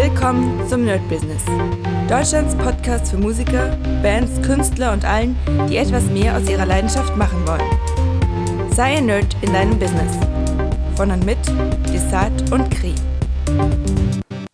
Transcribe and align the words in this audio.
Willkommen 0.00 0.64
zum 0.68 0.84
Nerd 0.84 1.00
Business. 1.08 1.44
Deutschlands 2.08 2.54
Podcast 2.54 3.10
für 3.10 3.16
Musiker, 3.16 3.76
Bands, 4.00 4.40
Künstler 4.46 4.92
und 4.92 5.04
allen, 5.04 5.36
die 5.68 5.76
etwas 5.76 6.04
mehr 6.04 6.36
aus 6.36 6.48
ihrer 6.48 6.66
Leidenschaft 6.66 7.16
machen 7.16 7.44
wollen. 7.44 8.70
Sei 8.70 8.98
ein 8.98 9.06
Nerd 9.06 9.36
in 9.42 9.52
deinem 9.52 9.76
Business. 9.76 10.16
Von 10.94 11.10
und 11.10 11.26
mit 11.26 11.38
Desart 11.92 12.52
und 12.52 12.70
Kri. 12.70 12.94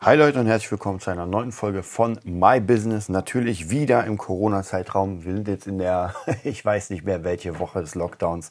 Hi 0.01 0.17
Leute 0.17 0.41
und 0.41 0.47
herzlich 0.47 0.71
willkommen 0.71 0.99
zu 0.99 1.11
einer 1.11 1.27
neuen 1.27 1.53
Folge 1.53 1.83
von 1.83 2.19
My 2.25 2.59
Business. 2.59 3.11
Natürlich 3.11 3.69
wieder 3.69 4.07
im 4.07 4.17
Corona-Zeitraum. 4.17 5.27
Wir 5.27 5.35
sind 5.35 5.47
jetzt 5.47 5.67
in 5.67 5.77
der, 5.77 6.15
ich 6.45 6.65
weiß 6.65 6.89
nicht 6.89 7.05
mehr 7.05 7.23
welche 7.23 7.59
Woche 7.59 7.83
des 7.83 7.95
Lockdowns. 7.95 8.49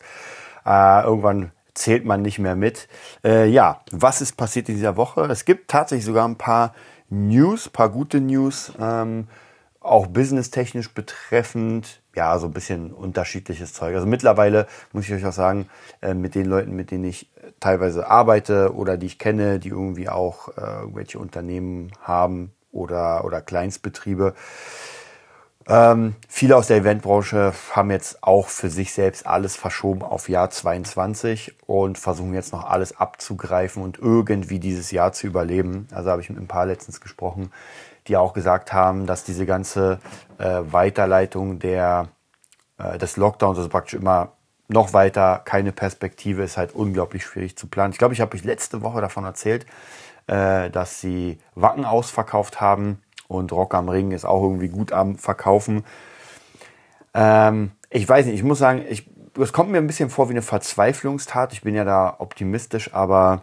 Äh, 0.64 1.02
irgendwann 1.02 1.54
zählt 1.74 2.06
man 2.06 2.22
nicht 2.22 2.40
mehr 2.40 2.56
mit. 2.56 2.88
Äh, 3.24 3.48
ja, 3.48 3.82
was 3.92 4.22
ist 4.22 4.38
passiert 4.38 4.70
in 4.70 4.76
dieser 4.76 4.98
Woche? 4.98 5.22
Es 5.26 5.46
gibt 5.46 5.70
tatsächlich 5.70 6.06
sogar 6.06 6.28
ein 6.28 6.38
paar 6.38 6.74
News, 7.10 7.70
paar 7.70 7.90
gute 7.90 8.20
News, 8.20 8.74
ähm, 8.80 9.28
auch 9.80 10.08
businesstechnisch 10.08 10.94
betreffend. 10.94 12.02
Ja, 12.16 12.38
so 12.38 12.48
ein 12.48 12.54
bisschen 12.54 12.92
unterschiedliches 12.92 13.74
Zeug. 13.74 13.96
Also 13.96 14.08
mittlerweile 14.08 14.68
muss 14.92 15.06
ich 15.06 15.14
euch 15.14 15.26
auch 15.26 15.34
sagen, 15.34 15.68
äh, 16.02 16.14
mit 16.14 16.36
den 16.36 16.46
Leuten, 16.46 16.76
mit 16.76 16.92
denen 16.92 17.06
ich 17.06 17.30
teilweise 17.60 18.08
arbeite 18.08 18.74
oder 18.76 18.98
die 18.98 19.08
ich 19.08 19.20
kenne, 19.20 19.60
die 19.60 19.70
irgendwie 19.70 20.10
auch 20.10 20.50
äh, 20.50 20.62
irgendwelche 20.82 21.20
Unternehmen 21.20 21.92
haben 22.02 22.52
oder, 22.72 23.26
oder 23.26 23.42
Kleinstbetriebe, 23.42 24.34
ähm, 25.68 26.16
viele 26.28 26.58
aus 26.58 26.68
der 26.68 26.78
Eventbranche 26.78 27.54
haben 27.72 27.90
jetzt 27.90 28.22
auch 28.24 28.48
für 28.48 28.70
sich 28.70 28.94
selbst 28.94 29.26
alles 29.26 29.56
verschoben 29.56 30.02
auf 30.02 30.28
Jahr 30.28 30.50
22 30.50 31.56
und 31.66 31.98
versuchen 31.98 32.34
jetzt 32.34 32.52
noch 32.52 32.66
alles 32.66 32.98
abzugreifen 32.98 33.82
und 33.82 33.98
irgendwie 33.98 34.60
dieses 34.60 34.92
Jahr 34.92 35.14
zu 35.14 35.28
überleben. 35.28 35.88
Also 35.94 36.10
habe 36.12 36.22
ich 36.22 36.30
mit 36.30 36.40
ein 36.40 36.48
paar 36.48 36.66
letztens 36.66 37.00
gesprochen, 37.00 37.52
die 38.08 38.18
auch 38.18 38.34
gesagt 38.34 38.74
haben, 38.74 39.06
dass 39.06 39.24
diese 39.24 39.46
ganze 39.46 40.00
äh, 40.38 40.62
Weiterleitung 40.66 41.60
der, 41.60 42.10
äh, 42.78 42.98
des 42.98 43.16
Lockdowns, 43.16 43.58
also 43.58 43.70
praktisch 43.70 43.94
immer 43.94 44.34
noch 44.68 44.92
weiter, 44.92 45.42
keine 45.46 45.72
Perspektive, 45.72 46.44
ist 46.44 46.58
halt 46.58 46.74
unglaublich 46.74 47.26
schwierig 47.26 47.58
zu 47.58 47.68
planen. 47.68 47.94
Ich 47.94 48.00
glaube, 48.00 48.14
ich 48.14 48.22
habe 48.22 48.36
euch 48.36 48.44
letzte 48.44 48.82
Woche 48.82 49.00
davon 49.00 49.24
erzählt, 49.24 49.66
äh, 50.28 50.70
dass 50.70 51.00
sie 51.00 51.38
Wacken 51.56 51.86
ausverkauft 51.86 52.60
haben 52.60 53.03
und 53.28 53.52
Rock 53.52 53.74
am 53.74 53.90
Ring 53.90 54.12
ist 54.12 54.26
auch 54.26 54.44
irgendwie 54.44 54.70
gut 54.70 54.92
am 54.92 55.18
Verkaufen. 55.18 55.84
Ähm, 57.14 57.72
ich 57.90 58.08
weiß 58.08 58.26
nicht, 58.26 58.36
ich 58.36 58.44
muss 58.44 58.60
sagen, 58.60 58.84
ich, 58.90 59.10
es 59.40 59.54
kommt 59.54 59.72
mir 59.72 59.78
ein 59.78 59.88
bisschen 59.88 60.10
vor 60.10 60.30
wie 60.30 60.34
eine 60.34 60.42
Verzweiflungstat. 60.42 61.54
Ich 61.54 61.62
bin 61.62 61.76
ja 61.76 61.84
da 61.84 62.16
optimistisch, 62.20 62.94
aber 62.94 63.42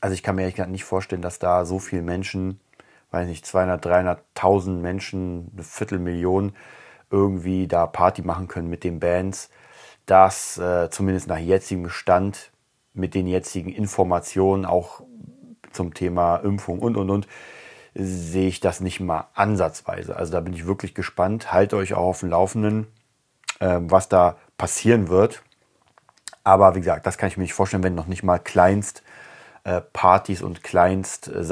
also 0.00 0.14
ich 0.14 0.22
kann 0.22 0.36
mir 0.36 0.42
ehrlich 0.42 0.56
gesagt 0.56 0.70
nicht 0.70 0.84
vorstellen, 0.84 1.22
dass 1.22 1.38
da 1.38 1.64
so 1.64 1.78
viele 1.78 2.02
Menschen, 2.02 2.60
weiß 3.10 3.28
nicht, 3.28 3.46
200, 3.46 3.84
300.000 3.84 4.70
Menschen, 4.78 5.50
eine 5.52 5.62
Viertelmillion 5.62 6.52
irgendwie 7.10 7.66
da 7.66 7.86
Party 7.86 8.22
machen 8.22 8.48
können 8.48 8.68
mit 8.68 8.84
den 8.84 9.00
Bands, 9.00 9.50
dass 10.06 10.58
äh, 10.58 10.88
zumindest 10.90 11.28
nach 11.28 11.38
jetzigem 11.38 11.88
Stand 11.88 12.50
mit 12.94 13.14
den 13.14 13.26
jetzigen 13.26 13.70
Informationen 13.70 14.64
auch 14.64 15.02
zum 15.72 15.94
Thema 15.94 16.36
Impfung 16.36 16.80
und 16.80 16.96
und 16.96 17.10
und 17.10 17.28
sehe 17.94 18.48
ich 18.48 18.60
das 18.60 18.80
nicht 18.80 19.00
mal 19.00 19.28
ansatzweise. 19.34 20.16
Also 20.16 20.32
da 20.32 20.40
bin 20.40 20.52
ich 20.52 20.66
wirklich 20.66 20.94
gespannt. 20.94 21.52
Haltet 21.52 21.78
euch 21.78 21.94
auch 21.94 22.08
auf 22.08 22.20
dem 22.20 22.30
Laufenden, 22.30 22.86
äh, 23.58 23.78
was 23.80 24.08
da 24.08 24.36
passieren 24.56 25.08
wird. 25.08 25.42
Aber 26.44 26.74
wie 26.74 26.80
gesagt, 26.80 27.06
das 27.06 27.18
kann 27.18 27.28
ich 27.28 27.36
mir 27.36 27.42
nicht 27.42 27.54
vorstellen, 27.54 27.82
wenn 27.82 27.94
noch 27.94 28.06
nicht 28.06 28.22
mal 28.22 28.38
kleinst 28.38 29.02
äh, 29.64 29.80
Partys 29.92 30.40
und 30.42 30.62
kleinst 30.62 31.28
äh, 31.28 31.44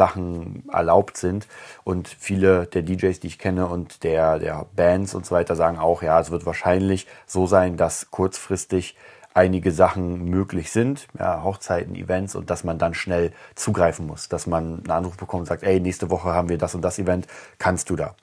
erlaubt 0.72 1.17
sind. 1.17 1.47
Und 1.84 2.08
viele 2.08 2.67
der 2.67 2.83
DJs, 2.83 3.20
die 3.20 3.27
ich 3.27 3.39
kenne 3.39 3.67
und 3.67 4.02
der, 4.02 4.39
der 4.39 4.67
Bands 4.75 5.14
und 5.14 5.27
so 5.27 5.34
weiter 5.34 5.56
sagen 5.56 5.78
auch, 5.78 6.02
ja, 6.02 6.19
es 6.19 6.30
wird 6.30 6.47
wahrscheinlich 6.47 7.06
so 7.27 7.46
sein, 7.46 7.77
dass 7.77 8.11
kurzfristig 8.11 8.96
einige 9.34 9.72
Sachen 9.72 10.24
möglich 10.24 10.70
sind, 10.70 11.06
ja, 11.18 11.42
Hochzeiten, 11.42 11.94
Events 11.94 12.34
und 12.34 12.50
dass 12.50 12.64
man 12.64 12.78
dann 12.78 12.94
schnell 12.94 13.33
zugreifen 13.55 14.06
muss, 14.06 14.28
dass 14.28 14.46
man 14.46 14.78
einen 14.78 14.90
Anruf 14.90 15.16
bekommt 15.16 15.42
und 15.42 15.46
sagt, 15.46 15.62
ey, 15.62 15.80
nächste 15.80 16.11
Woche 16.11 16.30
haben 16.30 16.48
wir 16.48 16.58
das 16.58 16.74
und 16.74 16.83
das 16.83 16.98
Event, 16.98 17.27
kannst 17.58 17.90
du 17.90 17.96
da? 17.96 18.14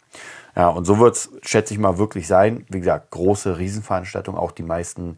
Ja, 0.55 0.69
und 0.69 0.85
so 0.85 0.99
wird 0.99 1.15
es, 1.15 1.29
schätze 1.41 1.73
ich 1.73 1.79
mal, 1.79 1.97
wirklich 1.97 2.27
sein. 2.27 2.65
Wie 2.69 2.79
gesagt, 2.79 3.11
große 3.11 3.57
Riesenveranstaltungen, 3.57 4.39
auch 4.39 4.51
die 4.51 4.63
meisten, 4.63 5.17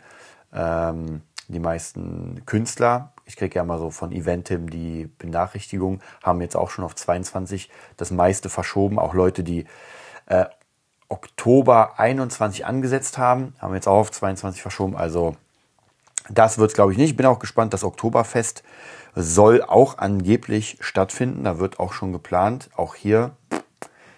ähm, 0.54 1.22
die 1.48 1.60
meisten 1.60 2.44
Künstler. 2.46 3.14
Ich 3.26 3.36
kriege 3.36 3.56
ja 3.56 3.64
mal 3.64 3.78
so 3.78 3.92
von 3.92 4.12
Eventim 4.12 4.70
die 4.70 5.10
Benachrichtigung, 5.18 6.02
haben 6.24 6.42
jetzt 6.42 6.56
auch 6.56 6.70
schon 6.70 6.86
auf 6.86 6.96
22 6.96 7.70
das 7.98 8.12
meiste 8.12 8.50
verschoben. 8.50 9.00
Auch 9.00 9.14
Leute, 9.14 9.44
die 9.44 9.66
äh, 10.26 10.46
Oktober 11.10 12.00
21 12.00 12.66
angesetzt 12.66 13.18
haben, 13.18 13.54
haben 13.60 13.74
jetzt 13.76 13.88
auch 13.88 14.00
auf 14.00 14.12
22 14.12 14.62
verschoben. 14.62 14.96
Also 14.96 15.36
das 16.30 16.58
wird 16.58 16.72
es, 16.72 16.76
glaube 16.76 16.92
ich, 16.92 16.98
nicht. 16.98 17.12
Ich 17.12 17.18
bin 17.18 17.26
auch 17.26 17.40
gespannt. 17.40 17.74
Das 17.74 17.84
Oktoberfest 17.84 18.64
soll 19.16 19.62
auch 19.62 19.98
angeblich 19.98 20.78
stattfinden. 20.80 21.44
Da 21.44 21.60
wird 21.60 21.80
auch 21.80 21.94
schon 21.94 22.14
geplant. 22.14 22.70
Auch 22.76 22.96
hier 22.96 23.32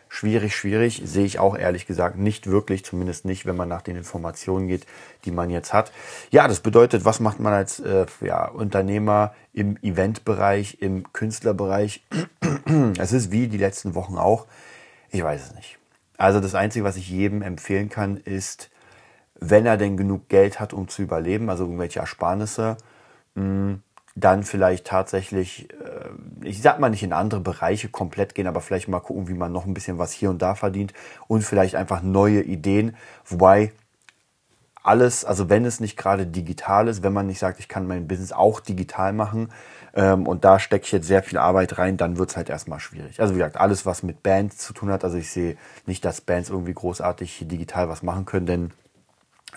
schwierig, 0.09 0.55
schwierig. 0.55 1.01
Sehe 1.05 1.25
ich 1.25 1.39
auch 1.39 1.57
ehrlich 1.57 1.85
gesagt 1.85 2.17
nicht 2.17 2.47
wirklich. 2.47 2.83
Zumindest 2.83 3.25
nicht, 3.25 3.45
wenn 3.45 3.55
man 3.55 3.69
nach 3.69 3.81
den 3.81 3.95
Informationen 3.95 4.67
geht, 4.67 4.85
die 5.25 5.31
man 5.31 5.49
jetzt 5.49 5.73
hat. 5.73 5.91
Ja, 6.31 6.47
das 6.47 6.59
bedeutet, 6.59 7.05
was 7.05 7.19
macht 7.19 7.39
man 7.39 7.53
als 7.53 7.79
äh, 7.79 8.05
ja, 8.21 8.47
Unternehmer 8.47 9.33
im 9.53 9.77
Eventbereich, 9.81 10.77
im 10.81 11.11
Künstlerbereich? 11.13 12.03
Es 12.99 13.13
ist 13.13 13.31
wie 13.31 13.47
die 13.47 13.57
letzten 13.57 13.95
Wochen 13.95 14.17
auch. 14.17 14.45
Ich 15.09 15.23
weiß 15.23 15.41
es 15.41 15.55
nicht. 15.55 15.79
Also 16.17 16.39
das 16.39 16.53
Einzige, 16.53 16.85
was 16.85 16.97
ich 16.97 17.09
jedem 17.09 17.41
empfehlen 17.41 17.89
kann, 17.89 18.17
ist, 18.17 18.69
wenn 19.39 19.65
er 19.65 19.77
denn 19.77 19.97
genug 19.97 20.29
Geld 20.29 20.59
hat, 20.59 20.73
um 20.73 20.87
zu 20.87 21.01
überleben, 21.01 21.49
also 21.49 21.63
irgendwelche 21.63 21.99
Ersparnisse, 21.99 22.77
mm, 23.35 23.75
dann 24.15 24.43
vielleicht 24.43 24.85
tatsächlich, 24.85 25.69
äh, 25.71 26.09
ich 26.43 26.61
sag 26.61 26.79
mal 26.79 26.89
nicht 26.89 27.03
in 27.03 27.13
andere 27.13 27.39
Bereiche 27.39 27.89
komplett 27.89 28.35
gehen, 28.35 28.47
aber 28.47 28.61
vielleicht 28.61 28.87
mal 28.87 28.99
gucken, 28.99 29.27
wie 29.27 29.33
man 29.33 29.51
noch 29.51 29.65
ein 29.65 29.73
bisschen 29.73 29.97
was 29.97 30.11
hier 30.11 30.29
und 30.29 30.41
da 30.41 30.55
verdient 30.55 30.93
und 31.27 31.43
vielleicht 31.43 31.75
einfach 31.75 32.01
neue 32.01 32.41
Ideen. 32.41 32.95
Wobei 33.25 33.71
alles, 34.83 35.25
also 35.25 35.49
wenn 35.49 35.65
es 35.65 35.79
nicht 35.79 35.97
gerade 35.97 36.25
digital 36.25 36.87
ist, 36.87 37.03
wenn 37.03 37.13
man 37.13 37.27
nicht 37.27 37.39
sagt, 37.39 37.59
ich 37.59 37.67
kann 37.67 37.87
mein 37.87 38.07
Business 38.07 38.31
auch 38.31 38.59
digital 38.59 39.13
machen 39.13 39.49
ähm, 39.93 40.27
und 40.27 40.43
da 40.43 40.59
stecke 40.59 40.85
ich 40.85 40.91
jetzt 40.91 41.07
sehr 41.07 41.23
viel 41.23 41.37
Arbeit 41.37 41.77
rein, 41.77 41.97
dann 41.97 42.17
wird 42.17 42.31
es 42.31 42.37
halt 42.37 42.49
erstmal 42.49 42.79
schwierig. 42.79 43.21
Also 43.21 43.35
wie 43.35 43.39
gesagt, 43.39 43.57
alles, 43.57 43.85
was 43.85 44.03
mit 44.03 44.23
Bands 44.23 44.57
zu 44.57 44.73
tun 44.73 44.89
hat, 44.89 45.03
also 45.03 45.17
ich 45.17 45.29
sehe 45.31 45.57
nicht, 45.85 46.03
dass 46.03 46.21
Bands 46.21 46.49
irgendwie 46.49 46.73
großartig 46.73 47.45
digital 47.47 47.89
was 47.89 48.03
machen 48.03 48.25
können, 48.25 48.45
denn 48.45 48.71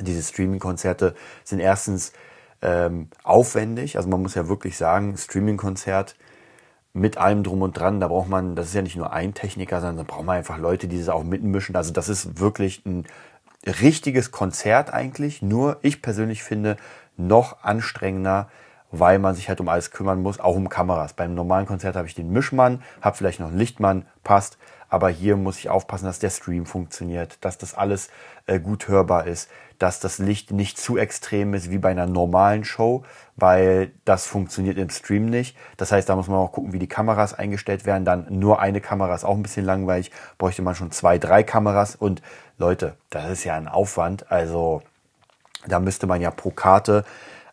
diese 0.03 0.23
Streaming-Konzerte 0.23 1.15
sind 1.45 1.61
erstens 1.61 2.13
ähm, 2.61 3.09
aufwendig. 3.23 3.97
Also 3.97 4.09
man 4.09 4.23
muss 4.23 4.35
ja 4.35 4.49
wirklich 4.49 4.77
sagen, 4.77 5.17
Streaming-Konzert 5.17 6.17
mit 6.95 7.17
allem 7.17 7.43
drum 7.43 7.63
und 7.63 7.79
dran, 7.79 8.01
da 8.01 8.09
braucht 8.09 8.29
man, 8.29 8.55
das 8.55 8.69
ist 8.69 8.75
ja 8.75 8.83
nicht 8.83 8.97
nur 8.97 9.13
ein 9.13 9.35
Techniker, 9.35 9.81
sondern 9.81 10.07
da 10.07 10.13
braucht 10.13 10.25
man 10.25 10.37
einfach 10.37 10.59
Leute, 10.59 10.89
die 10.89 10.99
das 10.99 11.09
auch 11.09 11.25
mitmischen. 11.25 11.75
Also 11.75 11.93
das 11.93 12.09
ist 12.09 12.39
wirklich 12.39 12.85
ein 12.85 13.07
richtiges 13.81 14.31
Konzert 14.31 14.93
eigentlich. 14.93 15.43
Nur 15.43 15.79
ich 15.83 16.03
persönlich 16.03 16.43
finde 16.43 16.77
noch 17.17 17.63
anstrengender, 17.63 18.49
weil 18.91 19.19
man 19.19 19.35
sich 19.35 19.49
halt 19.49 19.61
um 19.61 19.69
alles 19.69 19.91
kümmern 19.91 20.21
muss, 20.21 20.39
auch 20.39 20.55
um 20.55 20.69
Kameras. 20.69 21.15
Beim 21.15 21.35
normalen 21.35 21.67
Konzert 21.67 21.97
habe 21.97 22.07
ich 22.07 22.15
den 22.15 22.31
Mischmann, 22.31 22.83
habe 23.01 23.17
vielleicht 23.17 23.41
noch 23.41 23.49
einen 23.49 23.59
Lichtmann, 23.59 24.07
passt. 24.23 24.59
Aber 24.93 25.09
hier 25.09 25.39
muss 25.39 25.57
ich 25.59 25.71
aufpassen, 25.71 26.05
dass 26.05 26.19
der 26.19 26.29
Stream 26.29 26.67
funktioniert, 26.67 27.39
dass 27.41 27.57
das 27.57 27.73
alles 27.73 28.11
äh, 28.45 28.61
gut 28.61 28.89
hörbar 28.89 29.27
ist, 29.27 29.49
dass 29.79 30.01
das 30.01 30.19
Licht 30.19 30.51
nicht 30.51 30.79
zu 30.79 30.99
extrem 30.99 31.55
ist 31.55 31.71
wie 31.71 31.79
bei 31.79 31.89
einer 31.89 32.07
normalen 32.07 32.63
Show, 32.63 33.03
weil 33.35 33.93
das 34.05 34.27
funktioniert 34.27 34.77
im 34.77 34.91
Stream 34.91 35.31
nicht. 35.31 35.57
Das 35.79 35.93
heißt, 35.93 36.11
da 36.11 36.15
muss 36.15 36.29
man 36.29 36.37
auch 36.37 36.53
gucken, 36.53 36.75
wie 36.75 36.79
die 36.79 36.91
Kameras 36.91 37.33
eingestellt 37.33 37.87
werden. 37.87 38.05
Dann 38.05 38.27
nur 38.39 38.61
eine 38.61 38.83
Kamera 38.83 39.15
ist 39.15 39.25
auch 39.25 39.35
ein 39.35 39.43
bisschen 39.43 39.65
langweilig. 39.65 40.11
Bräuchte 40.37 40.61
man 40.61 40.75
schon 40.75 40.91
zwei, 40.91 41.17
drei 41.17 41.43
Kameras. 41.43 41.97
Und 41.97 42.21
Leute, 42.59 42.99
das 43.09 43.31
ist 43.31 43.45
ja 43.45 43.55
ein 43.55 43.69
Aufwand. 43.69 44.31
Also 44.31 44.83
da 45.67 45.81
müsste 45.81 46.07
man 46.07 46.21
ja 46.21 46.31
pro 46.31 46.51
Karte 46.51 47.07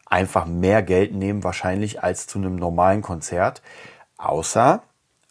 einfach 0.07 0.45
mehr 0.45 0.83
Geld 0.83 1.13
nehmen, 1.13 1.45
wahrscheinlich 1.45 2.03
als 2.03 2.27
zu 2.27 2.37
einem 2.37 2.57
normalen 2.57 3.01
Konzert. 3.01 3.61
Außer 4.17 4.83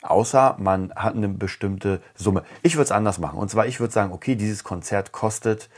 Außer 0.08 0.56
man 0.58 0.92
hat 0.94 1.14
eine 1.14 1.28
bestimmte 1.28 2.00
Summe. 2.14 2.42
Ich 2.62 2.74
würde 2.74 2.84
es 2.84 2.92
anders 2.92 3.18
machen. 3.18 3.38
Und 3.38 3.50
zwar, 3.50 3.66
ich 3.66 3.80
würde 3.80 3.92
sagen, 3.92 4.12
okay, 4.12 4.36
dieses 4.36 4.64
Konzert 4.64 5.12
kostet, 5.12 5.68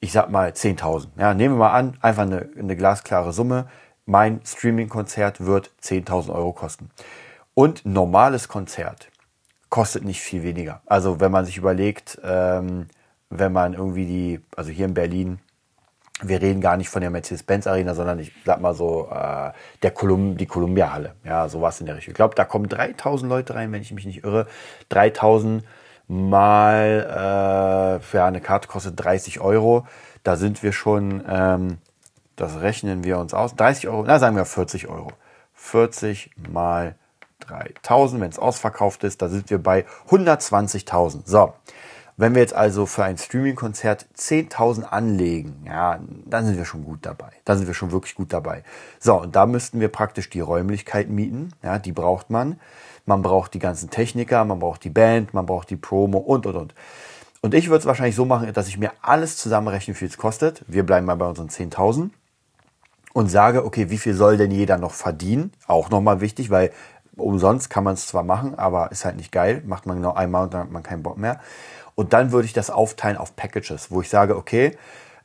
ich 0.00 0.12
sag 0.12 0.30
mal, 0.30 0.50
10.000. 0.50 1.08
Ja, 1.18 1.34
nehmen 1.34 1.56
wir 1.56 1.58
mal 1.58 1.72
an, 1.72 1.96
einfach 2.00 2.22
eine, 2.22 2.48
eine 2.58 2.76
glasklare 2.76 3.32
Summe. 3.32 3.68
Mein 4.06 4.40
Streaming-Konzert 4.44 5.44
wird 5.44 5.70
10.000 5.82 6.32
Euro 6.32 6.52
kosten. 6.52 6.90
Und 7.54 7.84
normales 7.84 8.48
Konzert 8.48 9.10
kostet 9.68 10.04
nicht 10.04 10.20
viel 10.20 10.42
weniger. 10.42 10.82
Also 10.86 11.20
wenn 11.20 11.32
man 11.32 11.44
sich 11.44 11.56
überlegt, 11.56 12.18
ähm, 12.22 12.86
wenn 13.28 13.52
man 13.52 13.74
irgendwie 13.74 14.06
die, 14.06 14.40
also 14.56 14.70
hier 14.70 14.86
in 14.86 14.94
Berlin, 14.94 15.40
wir 16.22 16.40
reden 16.42 16.60
gar 16.60 16.76
nicht 16.76 16.88
von 16.88 17.00
der 17.00 17.10
Mercedes-Benz 17.10 17.66
Arena, 17.66 17.94
sondern 17.94 18.18
ich 18.18 18.32
sag 18.44 18.60
mal 18.60 18.74
so 18.74 19.08
äh, 19.10 19.50
der 19.82 19.90
Colum 19.92 20.36
die 20.36 20.46
Columbia 20.46 20.92
Halle. 20.92 21.14
Ja, 21.24 21.48
sowas 21.48 21.80
in 21.80 21.86
der 21.86 21.96
Richtung. 21.96 22.12
Ich 22.12 22.16
glaube, 22.16 22.34
da 22.34 22.44
kommen 22.44 22.68
3000 22.68 23.28
Leute 23.28 23.54
rein, 23.54 23.72
wenn 23.72 23.82
ich 23.82 23.92
mich 23.92 24.06
nicht 24.06 24.24
irre. 24.24 24.46
3000 24.90 25.64
mal, 26.08 28.00
äh, 28.02 28.16
ja, 28.16 28.26
eine 28.26 28.40
Karte 28.40 28.68
kostet 28.68 29.02
30 29.02 29.40
Euro. 29.40 29.86
Da 30.22 30.36
sind 30.36 30.62
wir 30.62 30.72
schon, 30.72 31.22
ähm, 31.28 31.78
das 32.36 32.60
rechnen 32.60 33.04
wir 33.04 33.18
uns 33.18 33.32
aus. 33.32 33.54
30 33.54 33.88
Euro, 33.88 34.04
na 34.06 34.18
sagen 34.18 34.36
wir 34.36 34.44
40 34.44 34.88
Euro. 34.88 35.12
40 35.54 36.30
mal 36.50 36.96
3000, 37.46 38.20
wenn 38.20 38.30
es 38.30 38.38
ausverkauft 38.38 39.04
ist, 39.04 39.22
da 39.22 39.28
sind 39.28 39.50
wir 39.50 39.62
bei 39.62 39.84
120.000. 40.10 41.22
So, 41.24 41.54
wenn 42.20 42.34
wir 42.34 42.42
jetzt 42.42 42.54
also 42.54 42.84
für 42.84 43.02
ein 43.02 43.16
Streaming-Konzert 43.16 44.06
10.000 44.14 44.82
anlegen, 44.82 45.64
ja, 45.66 46.00
dann 46.26 46.44
sind 46.44 46.58
wir 46.58 46.66
schon 46.66 46.84
gut 46.84 46.98
dabei. 47.02 47.30
Da 47.46 47.56
sind 47.56 47.66
wir 47.66 47.72
schon 47.72 47.92
wirklich 47.92 48.14
gut 48.14 48.32
dabei. 48.34 48.62
So, 48.98 49.18
und 49.18 49.34
da 49.36 49.46
müssten 49.46 49.80
wir 49.80 49.88
praktisch 49.88 50.28
die 50.28 50.40
Räumlichkeit 50.40 51.08
mieten. 51.08 51.52
Ja, 51.62 51.78
die 51.78 51.92
braucht 51.92 52.28
man. 52.28 52.60
Man 53.06 53.22
braucht 53.22 53.54
die 53.54 53.58
ganzen 53.58 53.88
Techniker, 53.88 54.44
man 54.44 54.58
braucht 54.58 54.84
die 54.84 54.90
Band, 54.90 55.32
man 55.32 55.46
braucht 55.46 55.70
die 55.70 55.76
Promo 55.76 56.18
und, 56.18 56.44
und, 56.44 56.56
und. 56.56 56.74
Und 57.40 57.54
ich 57.54 57.68
würde 57.68 57.78
es 57.78 57.86
wahrscheinlich 57.86 58.16
so 58.16 58.26
machen, 58.26 58.52
dass 58.52 58.68
ich 58.68 58.76
mir 58.76 58.92
alles 59.00 59.38
zusammenrechne, 59.38 59.94
wie 59.94 59.98
viel 59.98 60.08
es 60.08 60.18
kostet. 60.18 60.62
Wir 60.68 60.84
bleiben 60.84 61.06
mal 61.06 61.16
bei 61.16 61.26
unseren 61.26 61.48
10.000 61.48 62.10
und 63.14 63.30
sage, 63.30 63.64
okay, 63.64 63.88
wie 63.88 63.96
viel 63.96 64.14
soll 64.14 64.36
denn 64.36 64.50
jeder 64.50 64.76
noch 64.76 64.92
verdienen? 64.92 65.52
Auch 65.66 65.88
nochmal 65.88 66.20
wichtig, 66.20 66.50
weil 66.50 66.70
umsonst 67.16 67.70
kann 67.70 67.84
man 67.84 67.94
es 67.94 68.06
zwar 68.06 68.24
machen, 68.24 68.58
aber 68.58 68.92
ist 68.92 69.06
halt 69.06 69.16
nicht 69.16 69.32
geil. 69.32 69.62
Macht 69.64 69.86
man 69.86 69.96
genau 69.96 70.12
einmal 70.12 70.44
und 70.44 70.54
dann 70.54 70.60
hat 70.64 70.70
man 70.70 70.82
keinen 70.82 71.02
Bock 71.02 71.16
mehr. 71.16 71.40
Und 72.00 72.14
dann 72.14 72.32
würde 72.32 72.46
ich 72.46 72.54
das 72.54 72.70
aufteilen 72.70 73.18
auf 73.18 73.36
Packages, 73.36 73.90
wo 73.90 74.00
ich 74.00 74.08
sage, 74.08 74.34
okay, 74.34 74.74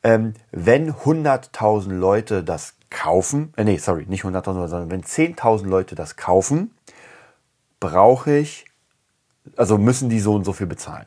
ähm, 0.02 0.34
wenn 0.50 0.92
100.000 0.92 1.90
Leute 1.90 2.44
das 2.44 2.74
kaufen, 2.90 3.54
äh, 3.56 3.64
nee, 3.64 3.78
sorry, 3.78 4.04
nicht 4.06 4.24
100.000, 4.24 4.68
sondern 4.68 4.90
wenn 4.90 5.02
10.000 5.02 5.64
Leute 5.64 5.94
das 5.94 6.16
kaufen, 6.16 6.74
brauche 7.80 8.36
ich, 8.36 8.66
also 9.56 9.78
müssen 9.78 10.10
die 10.10 10.20
so 10.20 10.34
und 10.34 10.44
so 10.44 10.52
viel 10.52 10.66
bezahlen. 10.66 11.06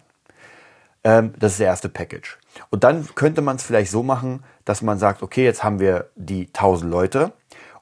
Ähm, 1.04 1.36
das 1.38 1.52
ist 1.52 1.60
der 1.60 1.68
erste 1.68 1.88
Package. 1.88 2.40
Und 2.72 2.84
dann 2.84 3.08
könnte 3.14 3.44
man 3.44 3.58
es 3.58 3.64
vielleicht 3.64 3.92
so 3.92 4.02
machen, 4.02 4.44
dass 4.66 4.82
man 4.82 4.98
sagt, 4.98 5.22
okay, 5.22 5.44
jetzt 5.44 5.64
haben 5.64 5.80
wir 5.80 6.10
die 6.16 6.48
1000 6.48 6.90
Leute 6.90 7.32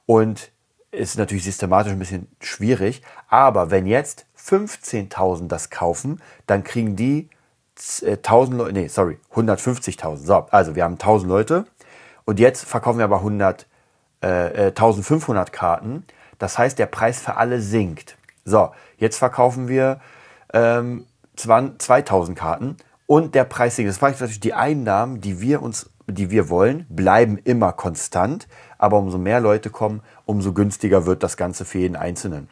und 0.04 0.50
ist 0.90 1.16
natürlich 1.16 1.44
systematisch 1.44 1.92
ein 1.92 1.98
bisschen 1.98 2.28
schwierig, 2.42 3.00
aber 3.28 3.70
wenn 3.70 3.86
jetzt 3.86 4.26
15.000 4.38 5.48
das 5.48 5.70
kaufen, 5.70 6.20
dann 6.46 6.64
kriegen 6.64 6.94
die 6.94 7.30
1000 8.02 8.56
Leute, 8.56 8.72
nee, 8.72 8.88
sorry, 8.88 9.18
150.000. 9.34 10.16
So, 10.16 10.46
also 10.50 10.74
wir 10.74 10.84
haben 10.84 10.94
1000 10.94 11.28
Leute 11.28 11.64
und 12.24 12.40
jetzt 12.40 12.64
verkaufen 12.64 12.98
wir 12.98 13.04
aber 13.04 13.18
100, 13.18 13.66
äh, 14.20 14.66
1500 14.68 15.48
äh, 15.48 15.52
Karten. 15.52 16.04
Das 16.38 16.58
heißt, 16.58 16.78
der 16.78 16.86
Preis 16.86 17.20
für 17.20 17.36
alle 17.36 17.60
sinkt. 17.60 18.16
So, 18.44 18.70
jetzt 18.96 19.18
verkaufen 19.18 19.68
wir 19.68 20.00
ähm, 20.52 21.06
2000 21.36 22.36
Karten 22.36 22.76
und 23.06 23.34
der 23.34 23.44
Preis 23.44 23.76
sinkt. 23.76 23.90
Das 23.90 24.02
heißt 24.02 24.20
natürlich, 24.20 24.40
die 24.40 24.54
Einnahmen, 24.54 25.20
die 25.20 25.40
wir 25.40 25.62
uns, 25.62 25.90
die 26.06 26.30
wir 26.30 26.48
wollen, 26.48 26.86
bleiben 26.88 27.38
immer 27.38 27.72
konstant. 27.72 28.48
Aber 28.78 28.98
umso 28.98 29.18
mehr 29.18 29.40
Leute 29.40 29.70
kommen, 29.70 30.02
umso 30.24 30.52
günstiger 30.52 31.06
wird 31.06 31.22
das 31.22 31.36
Ganze 31.36 31.64
für 31.64 31.78
jeden 31.78 31.96
Einzelnen. 31.96 32.48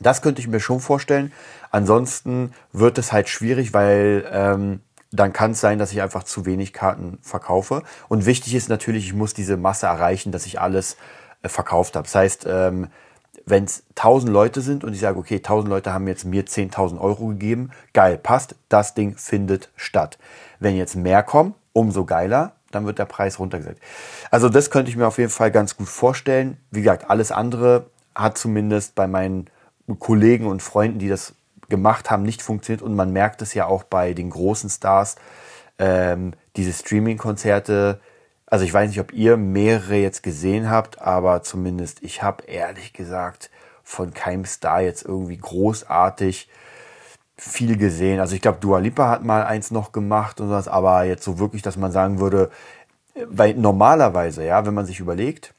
Das 0.00 0.22
könnte 0.22 0.40
ich 0.40 0.48
mir 0.48 0.60
schon 0.60 0.80
vorstellen. 0.80 1.32
Ansonsten 1.70 2.52
wird 2.72 2.98
es 2.98 3.12
halt 3.12 3.28
schwierig, 3.28 3.74
weil 3.74 4.26
ähm, 4.30 4.80
dann 5.10 5.32
kann 5.32 5.52
es 5.52 5.60
sein, 5.60 5.78
dass 5.78 5.92
ich 5.92 6.02
einfach 6.02 6.24
zu 6.24 6.46
wenig 6.46 6.72
Karten 6.72 7.18
verkaufe. 7.22 7.82
Und 8.08 8.26
wichtig 8.26 8.54
ist 8.54 8.68
natürlich, 8.68 9.06
ich 9.06 9.14
muss 9.14 9.34
diese 9.34 9.56
Masse 9.56 9.86
erreichen, 9.86 10.32
dass 10.32 10.46
ich 10.46 10.60
alles 10.60 10.96
äh, 11.42 11.48
verkauft 11.48 11.96
habe. 11.96 12.04
Das 12.04 12.14
heißt, 12.14 12.46
ähm, 12.48 12.88
wenn 13.46 13.64
es 13.64 13.84
1000 13.96 14.30
Leute 14.30 14.60
sind 14.60 14.84
und 14.84 14.92
ich 14.92 15.00
sage, 15.00 15.18
okay, 15.18 15.36
1000 15.36 15.70
Leute 15.70 15.92
haben 15.92 16.06
jetzt 16.06 16.24
mir 16.24 16.44
10.000 16.44 17.00
Euro 17.00 17.28
gegeben, 17.28 17.70
geil, 17.94 18.18
passt, 18.18 18.56
das 18.68 18.94
Ding 18.94 19.16
findet 19.16 19.70
statt. 19.76 20.18
Wenn 20.60 20.76
jetzt 20.76 20.96
mehr 20.96 21.22
kommen, 21.22 21.54
umso 21.72 22.04
geiler, 22.04 22.52
dann 22.70 22.84
wird 22.84 22.98
der 22.98 23.06
Preis 23.06 23.38
runtergesetzt. 23.38 23.80
Also 24.30 24.48
das 24.48 24.70
könnte 24.70 24.90
ich 24.90 24.96
mir 24.96 25.06
auf 25.06 25.18
jeden 25.18 25.30
Fall 25.30 25.50
ganz 25.50 25.76
gut 25.76 25.88
vorstellen. 25.88 26.58
Wie 26.70 26.82
gesagt, 26.82 27.08
alles 27.08 27.32
andere 27.32 27.86
hat 28.14 28.36
zumindest 28.36 28.94
bei 28.94 29.06
meinen 29.06 29.48
Kollegen 29.98 30.46
und 30.46 30.62
Freunden, 30.62 30.98
die 30.98 31.08
das 31.08 31.34
gemacht 31.68 32.10
haben, 32.10 32.22
nicht 32.22 32.42
funktioniert. 32.42 32.82
Und 32.82 32.94
man 32.94 33.12
merkt 33.12 33.42
es 33.42 33.54
ja 33.54 33.66
auch 33.66 33.82
bei 33.82 34.14
den 34.14 34.30
großen 34.30 34.70
Stars. 34.70 35.16
Ähm, 35.78 36.32
diese 36.56 36.72
Streaming-Konzerte, 36.72 38.00
also 38.46 38.64
ich 38.64 38.72
weiß 38.72 38.88
nicht, 38.88 39.00
ob 39.00 39.12
ihr 39.12 39.36
mehrere 39.36 39.96
jetzt 39.96 40.22
gesehen 40.22 40.70
habt, 40.70 41.00
aber 41.00 41.42
zumindest 41.42 42.02
ich 42.02 42.22
habe 42.22 42.44
ehrlich 42.44 42.92
gesagt 42.92 43.50
von 43.82 44.12
keinem 44.12 44.44
Star 44.44 44.82
jetzt 44.82 45.04
irgendwie 45.04 45.38
großartig 45.38 46.48
viel 47.36 47.76
gesehen. 47.76 48.20
Also 48.20 48.34
ich 48.34 48.42
glaube, 48.42 48.58
Dua 48.60 48.78
Lipa 48.78 49.08
hat 49.08 49.24
mal 49.24 49.44
eins 49.44 49.70
noch 49.70 49.92
gemacht 49.92 50.40
und 50.40 50.48
sowas, 50.48 50.68
aber 50.68 51.04
jetzt 51.04 51.24
so 51.24 51.38
wirklich, 51.38 51.62
dass 51.62 51.76
man 51.76 51.92
sagen 51.92 52.18
würde, 52.18 52.50
weil 53.26 53.54
normalerweise, 53.54 54.44
ja, 54.44 54.66
wenn 54.66 54.74
man 54.74 54.86
sich 54.86 55.00
überlegt, 55.00 55.54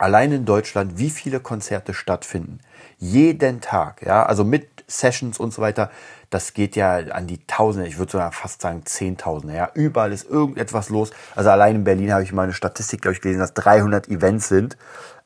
allein 0.00 0.32
in 0.32 0.44
Deutschland, 0.46 0.98
wie 0.98 1.10
viele 1.10 1.40
Konzerte 1.40 1.92
stattfinden, 1.92 2.60
jeden 2.98 3.60
Tag, 3.60 4.02
ja, 4.02 4.24
also 4.24 4.44
mit 4.44 4.84
Sessions 4.86 5.38
und 5.38 5.52
so 5.52 5.60
weiter, 5.62 5.90
das 6.30 6.54
geht 6.54 6.74
ja 6.74 6.96
an 6.96 7.26
die 7.26 7.44
Tausende, 7.46 7.86
ich 7.86 7.98
würde 7.98 8.12
sogar 8.12 8.32
fast 8.32 8.62
sagen 8.62 8.86
Zehntausende, 8.86 9.54
ja, 9.54 9.70
überall 9.74 10.12
ist 10.12 10.28
irgendetwas 10.28 10.88
los. 10.88 11.10
Also 11.36 11.50
allein 11.50 11.76
in 11.76 11.84
Berlin 11.84 12.12
habe 12.12 12.22
ich 12.22 12.32
mal 12.32 12.44
eine 12.44 12.54
Statistik, 12.54 13.02
glaube 13.02 13.14
ich, 13.14 13.20
gelesen, 13.20 13.40
dass 13.40 13.52
300 13.54 14.08
Events 14.08 14.48
sind, 14.48 14.78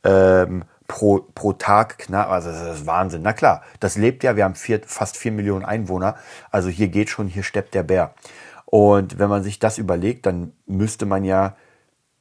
ähm, 0.02 0.64
pro, 0.88 1.20
pro 1.34 1.52
Tag 1.52 1.98
knapp, 1.98 2.30
also 2.30 2.50
das 2.50 2.80
ist 2.80 2.86
Wahnsinn. 2.86 3.22
Na 3.22 3.32
klar, 3.32 3.62
das 3.78 3.96
lebt 3.96 4.24
ja, 4.24 4.34
wir 4.34 4.44
haben 4.44 4.56
vier, 4.56 4.80
fast 4.84 5.16
vier 5.16 5.32
Millionen 5.32 5.64
Einwohner, 5.64 6.16
also 6.50 6.68
hier 6.68 6.88
geht 6.88 7.10
schon, 7.10 7.28
hier 7.28 7.44
steppt 7.44 7.74
der 7.74 7.84
Bär. 7.84 8.14
Und 8.66 9.20
wenn 9.20 9.28
man 9.28 9.44
sich 9.44 9.60
das 9.60 9.78
überlegt, 9.78 10.26
dann 10.26 10.52
müsste 10.66 11.06
man 11.06 11.22
ja 11.22 11.56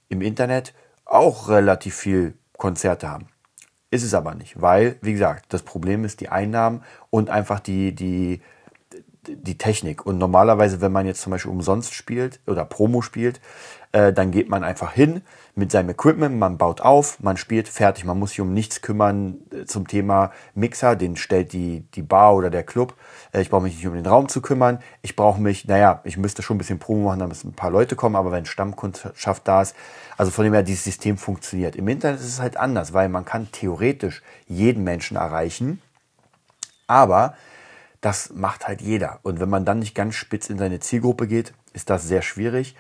im 0.10 0.22
Internet 0.22 0.76
auch 1.06 1.50
relativ 1.50 1.96
viel 1.96 2.36
Konzerte 2.58 3.10
haben. 3.10 3.28
Ist 3.92 4.04
es 4.04 4.14
aber 4.14 4.34
nicht, 4.34 4.60
weil, 4.60 4.98
wie 5.02 5.14
gesagt, 5.14 5.46
das 5.54 5.62
Problem 5.62 6.04
ist 6.04 6.20
die 6.20 6.30
Einnahmen 6.30 6.84
und 7.12 7.30
einfach 7.30 7.60
die, 7.60 7.94
die, 7.94 8.42
die 9.28 9.58
Technik. 9.58 10.06
Und 10.06 10.18
normalerweise, 10.18 10.82
wenn 10.82 10.92
man 10.92 11.06
jetzt 11.06 11.22
zum 11.22 11.32
Beispiel 11.32 11.52
umsonst 11.52 11.94
spielt 11.94 12.40
oder 12.48 12.66
Promo 12.66 13.02
spielt, 13.02 13.40
äh, 13.94 14.12
dann 14.12 14.32
geht 14.32 14.50
man 14.50 14.64
einfach 14.64 14.92
hin 14.92 15.22
mit 15.56 15.72
seinem 15.72 15.90
Equipment, 15.90 16.40
man 16.40 16.58
baut 16.58 16.82
auf, 16.82 17.20
man 17.20 17.38
spielt 17.38 17.70
fertig. 17.70 18.06
Man 18.06 18.18
muss 18.18 18.32
sich 18.32 18.42
um 18.42 18.52
nichts 18.52 18.82
kümmern 18.82 19.38
äh, 19.52 19.66
zum 19.66 19.88
Thema 19.88 20.32
Mixer, 20.56 20.96
den 20.96 21.16
stellt 21.16 21.54
die, 21.54 21.82
die 21.94 22.02
Bar 22.02 22.36
oder 22.36 22.50
der 22.50 22.64
Club. 22.64 22.96
Äh, 23.32 23.42
ich 23.42 23.52
brauche 23.52 23.62
mich 23.62 23.76
nicht 23.76 23.86
um 23.86 23.94
den 23.94 24.06
Raum 24.06 24.30
zu 24.30 24.42
kümmern. 24.42 24.80
Ich 25.04 25.16
brauche 25.16 25.40
mich, 25.40 25.68
naja, 25.68 26.02
ich 26.06 26.18
müsste 26.18 26.42
schon 26.42 26.56
ein 26.56 26.58
bisschen 26.58 26.80
Promo 26.80 27.06
machen, 27.06 27.20
damit 27.20 27.44
ein 27.44 27.54
paar 27.54 27.70
Leute 27.70 27.96
kommen, 27.96 28.16
aber 28.16 28.32
wenn 28.32 28.48
Stammkundschaft 28.48 29.48
da 29.48 29.62
ist, 29.62 29.76
also 30.18 30.32
von 30.32 30.44
dem 30.44 30.54
her, 30.54 30.64
dieses 30.64 30.84
System 30.84 31.18
funktioniert. 31.18 31.76
Im 31.76 31.88
Internet 31.88 32.20
ist 32.20 32.28
es 32.28 32.42
halt 32.42 32.58
anders, 32.58 32.94
weil 32.94 33.10
man 33.10 33.26
kann 33.26 33.52
theoretisch 33.52 34.24
jeden 34.48 34.84
Menschen 34.84 35.18
erreichen, 35.18 35.82
aber 36.88 37.36
das 38.04 38.32
macht 38.34 38.68
halt 38.68 38.82
jeder. 38.82 39.20
Und 39.24 39.40
wenn 39.40 39.50
man 39.50 39.64
dann 39.64 39.80
nicht 39.80 39.96
ganz 39.96 40.16
spitz 40.16 40.50
in 40.50 40.58
seine 40.58 40.80
Zielgruppe 40.82 41.26
geht, 41.26 41.54
ist 41.72 41.90
das 41.90 42.08
sehr 42.08 42.22
schwierig. 42.22 42.76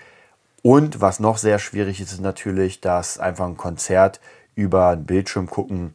Und 0.61 1.01
was 1.01 1.19
noch 1.19 1.37
sehr 1.37 1.59
schwierig 1.59 2.01
ist, 2.01 2.11
ist 2.11 2.21
natürlich, 2.21 2.81
dass 2.81 3.19
einfach 3.19 3.45
ein 3.45 3.57
Konzert 3.57 4.19
über 4.55 4.89
einen 4.89 5.05
Bildschirm 5.05 5.49
gucken 5.49 5.93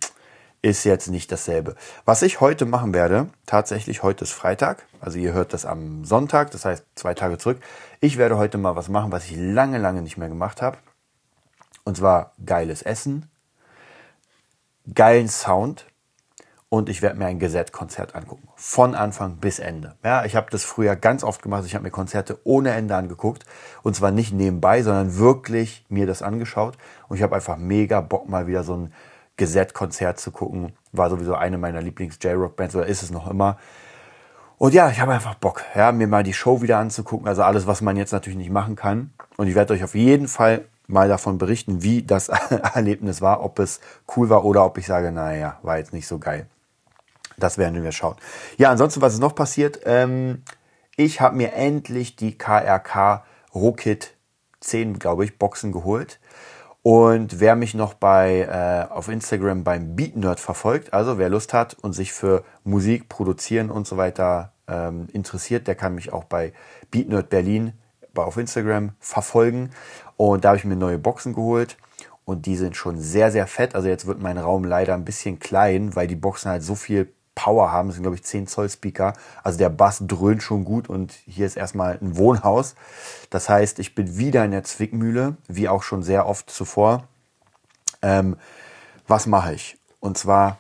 ist 0.61 0.85
jetzt 0.85 1.09
nicht 1.09 1.31
dasselbe. 1.31 1.77
Was 2.05 2.23
ich 2.23 2.41
heute 2.41 2.67
machen 2.67 2.93
werde, 2.93 3.29
tatsächlich 3.47 4.03
heute 4.03 4.25
ist 4.25 4.33
Freitag, 4.33 4.85
also 5.01 5.19
ihr 5.19 5.33
hört 5.33 5.53
das 5.53 5.65
am 5.65 6.05
Sonntag, 6.05 6.51
das 6.51 6.65
heißt 6.65 6.85
zwei 6.97 7.15
Tage 7.15 7.39
zurück. 7.39 7.61
Ich 8.01 8.19
werde 8.19 8.39
heute 8.39 8.59
mal 8.59 8.75
was 8.75 8.89
machen, 8.89 9.13
was 9.13 9.27
ich 9.27 9.37
lange, 9.37 9.79
lange 9.79 10.03
nicht 10.03 10.17
mehr 10.17 10.29
gemacht 10.29 10.61
habe. 10.61 10.79
Und 11.85 11.97
zwar 11.97 12.33
geiles 12.45 12.83
Essen, 12.83 13.31
geilen 14.93 15.29
Sound 15.29 15.87
und 16.71 16.91
ich 16.91 17.01
werde 17.01 17.19
mir 17.19 17.27
ein 17.27 17.39
Gesätkonzert 17.39 18.15
angucken. 18.15 18.49
Von 18.57 18.95
Anfang 18.95 19.37
bis 19.37 19.59
Ende. 19.59 19.95
Ja, 20.05 20.25
ich 20.27 20.37
habe 20.37 20.49
das 20.51 20.65
früher 20.65 20.97
ganz 20.97 21.25
oft 21.25 21.43
gemacht. 21.43 21.65
Ich 21.65 21.75
habe 21.75 21.85
mir 21.85 21.91
Konzerte 21.91 22.39
ohne 22.45 22.73
Ende 22.73 22.95
angeguckt. 22.95 23.47
Und 23.83 23.97
zwar 23.97 24.11
nicht 24.11 24.35
nebenbei, 24.35 24.83
sondern 24.83 25.17
wirklich 25.17 25.87
mir 25.89 26.07
das 26.07 26.21
angeschaut. 26.21 26.77
Und 27.09 27.17
ich 27.17 27.23
habe 27.23 27.35
einfach 27.35 27.57
mega 27.57 28.03
Bock, 28.03 28.29
mal 28.29 28.47
wieder 28.47 28.65
so 28.65 28.75
ein 28.77 28.93
Gesätkonzert 29.39 30.21
zu 30.21 30.31
gucken. 30.31 30.75
War 30.93 31.09
sowieso 31.09 31.35
eine 31.35 31.57
meiner 31.57 31.81
Lieblings-J-Rock-Bands 31.81 32.77
oder 32.77 32.87
ist 32.87 33.03
es 33.03 33.11
noch 33.11 33.31
immer. 33.31 33.57
Und 34.59 34.75
ja, 34.75 34.91
ich 34.91 35.01
habe 35.01 35.13
einfach 35.13 35.37
Bock, 35.37 35.63
ja, 35.75 35.93
mir 35.93 36.09
mal 36.09 36.25
die 36.25 36.35
Show 36.35 36.61
wieder 36.61 36.79
anzugucken. 36.79 37.29
Also 37.29 37.45
alles, 37.45 37.67
was 37.67 37.81
man 37.81 37.97
jetzt 37.97 38.13
natürlich 38.13 38.39
nicht 38.39 38.51
machen 38.51 38.77
kann. 38.77 39.13
Und 39.39 39.47
ich 39.47 39.55
werde 39.55 39.73
euch 39.73 39.85
auf 39.85 39.95
jeden 39.95 40.29
Fall 40.29 40.67
mal 40.87 41.09
davon 41.09 41.39
berichten, 41.39 41.83
wie 41.83 42.03
das 42.03 42.29
Erlebnis 42.75 43.23
war, 43.23 43.43
ob 43.43 43.59
es 43.59 43.81
cool 44.17 44.29
war 44.29 44.45
oder 44.45 44.67
ob 44.67 44.77
ich 44.77 44.87
sage, 44.87 45.13
naja, 45.13 45.59
war 45.63 45.79
jetzt 45.79 45.95
nicht 45.95 46.07
so 46.07 46.19
geil. 46.19 46.47
Das 47.39 47.59
werden 47.59 47.83
wir 47.83 47.93
schauen. 47.93 48.17
Ja, 48.57 48.71
ansonsten, 48.71 49.01
was 49.01 49.15
ist 49.15 49.21
noch 49.21 49.35
passiert? 49.35 49.81
Ähm, 49.85 50.43
ich 50.97 51.21
habe 51.21 51.37
mir 51.37 51.53
endlich 51.53 52.17
die 52.17 52.37
KRK 52.37 53.25
Rocket 53.55 54.15
zehn, 54.61 54.99
glaube 54.99 55.25
ich, 55.25 55.39
Boxen 55.39 55.73
geholt. 55.73 56.19
Und 56.83 57.41
wer 57.41 57.55
mich 57.55 57.75
noch 57.75 57.95
bei, 57.95 58.41
äh, 58.41 58.93
auf 58.93 59.09
Instagram 59.09 59.63
beim 59.65 59.95
Beat 59.95 60.17
Nerd 60.17 60.41
verfolgt, 60.41 60.93
also 60.93 61.19
wer 61.19 61.29
Lust 61.29 61.53
hat 61.53 61.75
und 61.75 61.93
sich 61.93 62.13
für 62.13 62.45
Musik, 62.65 63.09
Produzieren 63.09 63.71
und 63.71 63.87
so 63.87 63.97
weiter 63.97 64.53
ähm, 64.67 65.07
interessiert, 65.13 65.67
der 65.67 65.75
kann 65.75 65.95
mich 65.95 66.13
auch 66.13 66.25
bei 66.25 66.53
Beat 66.91 67.09
Nerd 67.09 67.31
Berlin 67.31 67.73
auf 68.15 68.37
Instagram 68.37 68.93
verfolgen. 69.01 69.71
Und 70.17 70.45
da 70.45 70.49
habe 70.49 70.59
ich 70.59 70.65
mir 70.65 70.77
neue 70.77 70.99
Boxen 70.99 71.35
geholt. 71.35 71.77
Und 72.25 72.47
die 72.47 72.57
sind 72.57 72.77
schon 72.77 72.99
sehr, 72.99 73.31
sehr 73.31 73.47
fett. 73.47 73.75
Also 73.75 73.89
jetzt 73.89 74.07
wird 74.07 74.21
mein 74.21 74.37
Raum 74.37 74.65
leider 74.65 74.95
ein 74.95 75.05
bisschen 75.05 75.39
klein, 75.39 75.97
weil 75.97 76.07
die 76.07 76.17
Boxen 76.17 76.51
halt 76.51 76.63
so 76.63 76.75
viel 76.75 77.13
Power 77.39 77.71
haben. 77.71 77.89
Das 77.89 77.95
sind, 77.95 78.03
glaube 78.03 78.17
ich, 78.17 78.25
10 78.25 78.49
Zoll 78.49 78.69
Speaker. 78.69 79.13
Also 79.45 79.59
der 79.59 79.69
Bass 79.69 80.03
dröhnt 80.05 80.43
schon 80.43 80.65
gut 80.65 80.89
und 80.89 81.13
hier 81.13 81.47
ist 81.47 81.57
erstmal 81.57 81.97
ein 82.03 82.17
Wohnhaus. 82.17 82.75
Das 83.31 83.49
heißt, 83.49 83.79
ich 83.79 83.95
bin 83.95 84.19
wieder 84.19 84.45
in 84.45 84.51
der 84.51 84.65
Zwickmühle, 84.65 85.37
wie 85.47 85.69
auch 85.69 85.85
schon 85.85 86.03
sehr 86.03 86.27
oft 86.27 86.51
zuvor. 86.51 87.05
Ähm, 88.03 88.37
was 89.07 89.29
mache 89.29 89.55
ich? 89.55 89.79
Und 90.01 90.19
zwar 90.19 90.59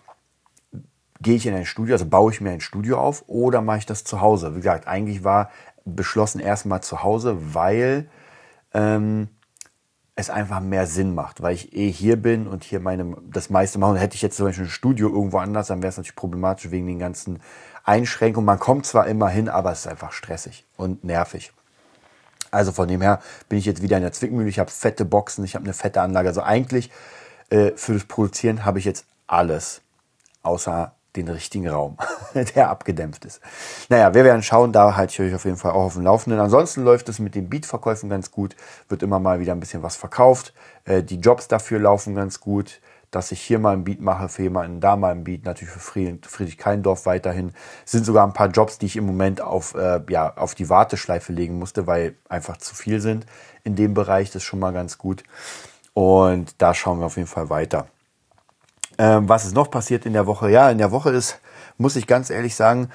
gehe 1.20 1.34
ich 1.34 1.46
in 1.46 1.54
ein 1.54 1.66
Studio, 1.66 1.96
also 1.96 2.06
baue 2.06 2.30
ich 2.32 2.40
mir 2.40 2.50
ein 2.52 2.60
Studio 2.60 3.00
auf 3.00 3.24
oder 3.26 3.60
mache 3.60 3.78
ich 3.78 3.86
das 3.86 4.04
zu 4.04 4.20
Hause? 4.20 4.52
Wie 4.54 4.60
gesagt, 4.60 4.86
eigentlich 4.86 5.24
war 5.24 5.50
beschlossen 5.84 6.38
erstmal 6.38 6.80
zu 6.80 7.02
Hause, 7.02 7.54
weil 7.54 8.08
ähm, 8.72 9.28
es 10.18 10.30
einfach 10.30 10.58
mehr 10.58 10.88
Sinn 10.88 11.14
macht, 11.14 11.42
weil 11.42 11.54
ich 11.54 11.76
eh 11.76 11.92
hier 11.92 12.16
bin 12.16 12.48
und 12.48 12.64
hier 12.64 12.80
meine, 12.80 13.16
das 13.30 13.50
meiste 13.50 13.78
mache. 13.78 13.92
Und 13.92 13.98
hätte 13.98 14.16
ich 14.16 14.22
jetzt 14.22 14.36
zum 14.36 14.46
Beispiel 14.46 14.64
ein 14.64 14.70
Studio 14.70 15.08
irgendwo 15.10 15.38
anders, 15.38 15.68
dann 15.68 15.80
wäre 15.80 15.90
es 15.90 15.96
natürlich 15.96 16.16
problematisch 16.16 16.72
wegen 16.72 16.88
den 16.88 16.98
ganzen 16.98 17.40
Einschränkungen. 17.84 18.44
Man 18.44 18.58
kommt 18.58 18.84
zwar 18.84 19.06
immer 19.06 19.28
hin, 19.28 19.48
aber 19.48 19.70
es 19.70 19.80
ist 19.80 19.86
einfach 19.86 20.10
stressig 20.10 20.66
und 20.76 21.04
nervig. 21.04 21.52
Also 22.50 22.72
von 22.72 22.88
dem 22.88 23.00
her 23.00 23.20
bin 23.48 23.60
ich 23.60 23.64
jetzt 23.64 23.80
wieder 23.80 23.96
in 23.96 24.02
der 24.02 24.10
Zwickmühle. 24.10 24.48
Ich 24.48 24.58
habe 24.58 24.72
fette 24.72 25.04
Boxen, 25.04 25.44
ich 25.44 25.54
habe 25.54 25.64
eine 25.64 25.74
fette 25.74 26.00
Anlage. 26.00 26.28
Also 26.28 26.42
eigentlich 26.42 26.90
äh, 27.50 27.70
für 27.76 27.92
das 27.92 28.04
Produzieren 28.04 28.64
habe 28.64 28.80
ich 28.80 28.84
jetzt 28.86 29.06
alles, 29.28 29.82
außer 30.42 30.96
den 31.16 31.28
richtigen 31.28 31.68
Raum, 31.68 31.96
der 32.54 32.70
abgedämpft 32.70 33.24
ist. 33.24 33.40
Naja, 33.88 34.14
wir 34.14 34.24
werden 34.24 34.42
schauen, 34.42 34.72
da 34.72 34.96
halte 34.96 35.12
ich 35.12 35.20
euch 35.28 35.34
auf 35.34 35.44
jeden 35.44 35.56
Fall 35.56 35.72
auch 35.72 35.84
auf 35.84 35.94
dem 35.94 36.04
Laufenden. 36.04 36.40
Ansonsten 36.40 36.84
läuft 36.84 37.08
es 37.08 37.18
mit 37.18 37.34
den 37.34 37.48
Beat-Verkäufen 37.48 38.10
ganz 38.10 38.30
gut, 38.30 38.56
wird 38.88 39.02
immer 39.02 39.18
mal 39.18 39.40
wieder 39.40 39.52
ein 39.52 39.60
bisschen 39.60 39.82
was 39.82 39.96
verkauft. 39.96 40.52
Äh, 40.84 41.02
die 41.02 41.16
Jobs 41.16 41.48
dafür 41.48 41.78
laufen 41.78 42.14
ganz 42.14 42.40
gut, 42.40 42.80
dass 43.10 43.32
ich 43.32 43.40
hier 43.40 43.58
mal 43.58 43.72
ein 43.72 43.84
Beat 43.84 44.00
mache, 44.00 44.28
für 44.28 44.42
jemanden 44.42 44.80
da 44.80 44.96
mal 44.96 45.12
ein 45.12 45.24
Beat, 45.24 45.44
natürlich 45.44 45.72
für 45.72 45.80
Friedrich 45.80 46.58
Keindorf 46.58 47.06
weiterhin. 47.06 47.52
Es 47.86 47.92
sind 47.92 48.04
sogar 48.04 48.26
ein 48.26 48.34
paar 48.34 48.48
Jobs, 48.48 48.78
die 48.78 48.86
ich 48.86 48.96
im 48.96 49.06
Moment 49.06 49.40
auf, 49.40 49.74
äh, 49.74 50.00
ja, 50.10 50.36
auf 50.36 50.54
die 50.54 50.68
Warteschleife 50.68 51.32
legen 51.32 51.58
musste, 51.58 51.86
weil 51.86 52.16
einfach 52.28 52.58
zu 52.58 52.74
viel 52.74 53.00
sind 53.00 53.24
in 53.64 53.76
dem 53.76 53.94
Bereich. 53.94 54.28
Das 54.28 54.36
ist 54.36 54.44
schon 54.44 54.60
mal 54.60 54.72
ganz 54.72 54.98
gut. 54.98 55.24
Und 55.94 56.60
da 56.60 56.74
schauen 56.74 57.00
wir 57.00 57.06
auf 57.06 57.16
jeden 57.16 57.28
Fall 57.28 57.48
weiter. 57.48 57.86
Ähm, 58.98 59.28
was 59.28 59.46
ist 59.46 59.54
noch 59.54 59.70
passiert 59.70 60.06
in 60.06 60.12
der 60.12 60.26
Woche? 60.26 60.50
Ja, 60.50 60.70
in 60.70 60.78
der 60.78 60.90
Woche 60.90 61.10
ist, 61.10 61.40
muss 61.76 61.96
ich 61.96 62.06
ganz 62.06 62.30
ehrlich 62.30 62.54
sagen, 62.56 62.90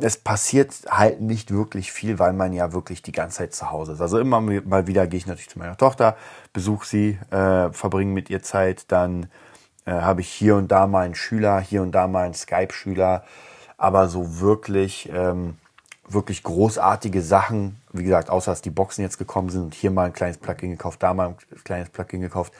es 0.00 0.16
passiert 0.16 0.72
halt 0.88 1.20
nicht 1.20 1.52
wirklich 1.52 1.92
viel, 1.92 2.18
weil 2.18 2.32
man 2.32 2.52
ja 2.52 2.72
wirklich 2.72 3.02
die 3.02 3.12
ganze 3.12 3.38
Zeit 3.38 3.54
zu 3.54 3.70
Hause 3.70 3.92
ist. 3.92 4.00
Also 4.00 4.18
immer 4.18 4.40
mal 4.40 4.86
wieder 4.86 5.06
gehe 5.06 5.18
ich 5.18 5.26
natürlich 5.26 5.50
zu 5.50 5.58
meiner 5.58 5.76
Tochter, 5.76 6.16
besuche 6.52 6.86
sie, 6.86 7.18
äh, 7.30 7.70
verbringe 7.70 8.12
mit 8.12 8.30
ihr 8.30 8.42
Zeit, 8.42 8.90
dann 8.90 9.28
äh, 9.84 9.92
habe 9.92 10.22
ich 10.22 10.28
hier 10.28 10.56
und 10.56 10.68
da 10.68 10.86
mal 10.86 11.04
einen 11.04 11.14
Schüler, 11.14 11.60
hier 11.60 11.82
und 11.82 11.92
da 11.92 12.06
mal 12.06 12.24
einen 12.24 12.34
Skype-Schüler, 12.34 13.24
aber 13.76 14.08
so 14.08 14.40
wirklich, 14.40 15.10
ähm, 15.12 15.58
wirklich 16.08 16.42
großartige 16.42 17.22
Sachen, 17.22 17.80
wie 17.92 18.04
gesagt, 18.04 18.30
außer 18.30 18.52
dass 18.52 18.62
die 18.62 18.70
Boxen 18.70 19.02
jetzt 19.02 19.18
gekommen 19.18 19.50
sind 19.50 19.62
und 19.62 19.74
hier 19.74 19.90
mal 19.90 20.06
ein 20.06 20.12
kleines 20.12 20.38
Plugin 20.38 20.70
gekauft, 20.70 21.02
da 21.02 21.12
mal 21.12 21.28
ein 21.28 21.36
kleines 21.64 21.90
Plugin 21.90 22.20
gekauft, 22.22 22.52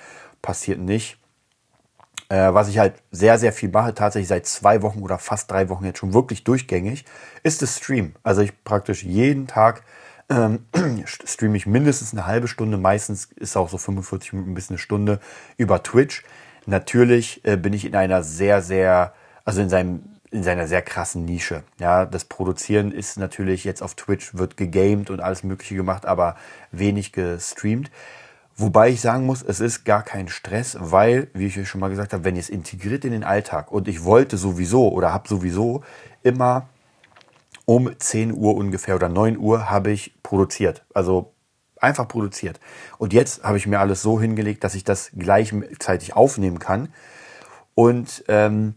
passiert 0.43 0.79
nicht. 0.79 1.20
Äh, 2.31 2.55
was 2.55 2.69
ich 2.69 2.79
halt 2.79 2.95
sehr, 3.11 3.39
sehr 3.39 3.53
viel 3.53 3.69
mache, 3.69 3.93
tatsächlich 3.93 4.29
seit 4.29 4.47
zwei 4.47 4.83
Wochen 4.83 5.01
oder 5.01 5.19
fast 5.19 5.51
drei 5.51 5.69
Wochen 5.69 5.85
jetzt 5.85 5.99
schon 5.99 6.15
wirklich 6.15 6.45
durchgängig, 6.45 7.05
ist 7.43 7.61
das 7.61 7.77
Stream. 7.77 8.15
Also 8.23 8.41
ich 8.41 8.65
praktisch 8.65 9.03
jeden 9.03 9.49
Tag 9.49 9.83
ähm, 10.31 10.65
streame 11.05 11.57
ich 11.57 11.67
mindestens 11.67 12.13
eine 12.13 12.27
halbe 12.27 12.47
Stunde, 12.47 12.79
meistens 12.79 13.25
ist 13.37 13.57
auch 13.57 13.69
so 13.69 13.79
45 13.79 14.33
Minuten 14.33 14.55
bis 14.55 14.71
eine 14.71 14.79
Stunde 14.79 15.19
über 15.57 15.83
Twitch. 15.83 16.23
Natürlich 16.67 17.45
äh, 17.45 17.57
bin 17.57 17.73
ich 17.73 17.85
in 17.85 17.97
einer 17.97 18.23
sehr, 18.23 18.63
sehr, 18.63 19.13
also 19.45 19.61
in 19.61 19.69
seinem 19.69 20.03
in 20.33 20.45
seiner 20.45 20.69
sehr 20.69 20.83
krassen 20.83 21.25
Nische. 21.25 21.65
Ja, 21.81 22.07
das 22.07 22.25
Produzieren 22.25 22.93
ist 22.93 23.19
natürlich 23.19 23.65
jetzt 23.65 23.83
auf 23.83 23.97
Twitch 23.97 24.35
wird 24.35 24.57
gegamed 24.57 25.11
und 25.11 25.19
alles 25.21 25.43
Mögliche 25.43 25.75
gemacht, 25.75 26.07
aber 26.07 26.37
wenig 26.71 27.11
gestreamt. 27.11 27.91
Wobei 28.63 28.91
ich 28.91 29.01
sagen 29.01 29.25
muss, 29.25 29.43
es 29.43 29.59
ist 29.61 29.85
gar 29.87 30.03
kein 30.03 30.29
Stress, 30.29 30.77
weil, 30.79 31.29
wie 31.33 31.47
ich 31.47 31.59
euch 31.59 31.67
schon 31.67 31.81
mal 31.81 31.89
gesagt 31.89 32.13
habe, 32.13 32.25
wenn 32.25 32.37
ihr 32.37 32.43
es 32.43 32.51
integriert 32.51 33.07
in 33.07 33.13
den 33.13 33.25
Alltag 33.25 33.73
und 33.73 33.89
ich 33.89 34.05
wollte 34.05 34.37
sowieso 34.37 34.91
oder 34.91 35.15
habe 35.15 35.27
sowieso 35.27 35.83
immer 36.23 36.69
um 37.65 37.91
10 37.99 38.35
Uhr 38.35 38.55
ungefähr 38.55 38.97
oder 38.97 39.09
9 39.09 39.39
Uhr 39.39 39.71
habe 39.71 39.93
ich 39.93 40.13
produziert. 40.23 40.85
Also 40.93 41.33
einfach 41.79 42.07
produziert. 42.07 42.61
Und 42.99 43.15
jetzt 43.15 43.45
habe 43.45 43.57
ich 43.57 43.67
mir 43.67 43.81
alles 43.81 44.03
so 44.03 44.21
hingelegt, 44.21 44.63
dass 44.63 44.75
ich 44.75 44.85
das 44.85 45.11
gleichzeitig 45.17 46.15
aufnehmen 46.15 46.59
kann 46.59 46.93
und 47.75 48.25
ähm, 48.29 48.75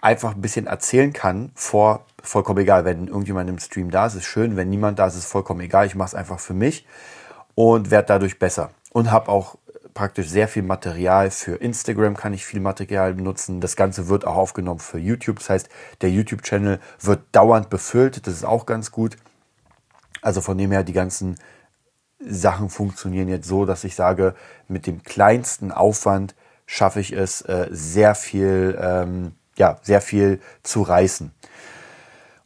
einfach 0.00 0.34
ein 0.34 0.40
bisschen 0.40 0.66
erzählen 0.66 1.12
kann 1.12 1.52
vor, 1.54 2.06
vollkommen 2.20 2.58
egal, 2.58 2.84
wenn 2.84 3.06
irgendjemand 3.06 3.48
im 3.48 3.60
Stream 3.60 3.92
da 3.92 4.06
ist, 4.06 4.16
ist 4.16 4.24
schön, 4.24 4.56
wenn 4.56 4.68
niemand 4.68 4.98
da 4.98 5.06
ist, 5.06 5.14
ist 5.14 5.26
vollkommen 5.26 5.60
egal, 5.60 5.86
ich 5.86 5.94
mache 5.94 6.08
es 6.08 6.14
einfach 6.16 6.40
für 6.40 6.54
mich 6.54 6.88
und 7.54 7.92
werde 7.92 8.08
dadurch 8.08 8.40
besser 8.40 8.70
und 8.92 9.10
habe 9.10 9.30
auch 9.30 9.56
praktisch 9.94 10.28
sehr 10.28 10.48
viel 10.48 10.62
Material 10.62 11.30
für 11.30 11.56
Instagram 11.56 12.16
kann 12.16 12.32
ich 12.32 12.46
viel 12.46 12.60
Material 12.60 13.14
benutzen. 13.14 13.60
Das 13.60 13.76
Ganze 13.76 14.08
wird 14.08 14.26
auch 14.26 14.36
aufgenommen 14.36 14.80
für 14.80 14.98
YouTube. 14.98 15.38
Das 15.38 15.50
heißt, 15.50 15.68
der 16.00 16.10
YouTube-Channel 16.10 16.80
wird 17.00 17.20
dauernd 17.32 17.68
befüllt. 17.68 18.26
Das 18.26 18.34
ist 18.34 18.44
auch 18.44 18.64
ganz 18.66 18.90
gut. 18.90 19.16
Also 20.22 20.40
von 20.40 20.56
dem 20.56 20.70
her, 20.70 20.84
die 20.84 20.92
ganzen 20.92 21.36
Sachen 22.20 22.70
funktionieren 22.70 23.28
jetzt 23.28 23.48
so, 23.48 23.66
dass 23.66 23.84
ich 23.84 23.94
sage, 23.94 24.34
mit 24.68 24.86
dem 24.86 25.02
kleinsten 25.02 25.72
Aufwand 25.72 26.34
schaffe 26.66 27.00
ich 27.00 27.12
es, 27.12 27.42
äh, 27.42 27.68
sehr 27.70 28.14
viel, 28.14 28.78
ähm, 28.80 29.32
ja, 29.56 29.78
sehr 29.82 30.00
viel 30.00 30.40
zu 30.62 30.82
reißen. 30.82 31.32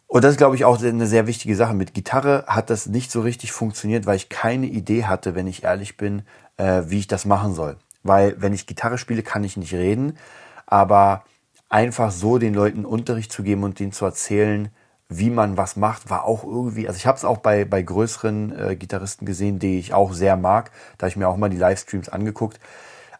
Und 0.08 0.22
das 0.22 0.32
ist, 0.32 0.38
glaube 0.38 0.54
ich, 0.54 0.64
auch 0.64 0.80
eine 0.82 1.06
sehr 1.06 1.26
wichtige 1.26 1.56
Sache. 1.56 1.74
Mit 1.74 1.92
Gitarre 1.94 2.44
hat 2.46 2.70
das 2.70 2.86
nicht 2.86 3.10
so 3.10 3.20
richtig 3.20 3.52
funktioniert, 3.52 4.06
weil 4.06 4.16
ich 4.16 4.28
keine 4.28 4.66
Idee 4.66 5.04
hatte, 5.04 5.34
wenn 5.34 5.46
ich 5.46 5.64
ehrlich 5.64 5.96
bin, 5.96 6.22
äh, 6.56 6.82
wie 6.86 7.00
ich 7.00 7.08
das 7.08 7.24
machen 7.24 7.54
soll. 7.54 7.76
Weil 8.02 8.40
wenn 8.40 8.52
ich 8.52 8.66
Gitarre 8.66 8.98
spiele, 8.98 9.22
kann 9.22 9.42
ich 9.42 9.56
nicht 9.56 9.74
reden. 9.74 10.16
Aber 10.64 11.24
einfach 11.68 12.12
so 12.12 12.38
den 12.38 12.54
Leuten 12.54 12.84
Unterricht 12.84 13.32
zu 13.32 13.42
geben 13.42 13.64
und 13.64 13.80
denen 13.80 13.92
zu 13.92 14.04
erzählen, 14.04 14.68
wie 15.08 15.30
man 15.30 15.56
was 15.56 15.76
macht, 15.76 16.10
war 16.10 16.24
auch 16.24 16.44
irgendwie, 16.44 16.88
also 16.88 16.96
ich 16.96 17.06
habe 17.06 17.16
es 17.16 17.24
auch 17.24 17.38
bei, 17.38 17.64
bei 17.64 17.82
größeren 17.82 18.58
äh, 18.58 18.76
Gitarristen 18.76 19.24
gesehen, 19.24 19.58
die 19.58 19.78
ich 19.78 19.94
auch 19.94 20.12
sehr 20.12 20.36
mag. 20.36 20.70
Da 20.98 21.06
ich 21.06 21.16
mir 21.16 21.28
auch 21.28 21.36
mal 21.36 21.50
die 21.50 21.56
Livestreams 21.56 22.08
angeguckt. 22.08 22.60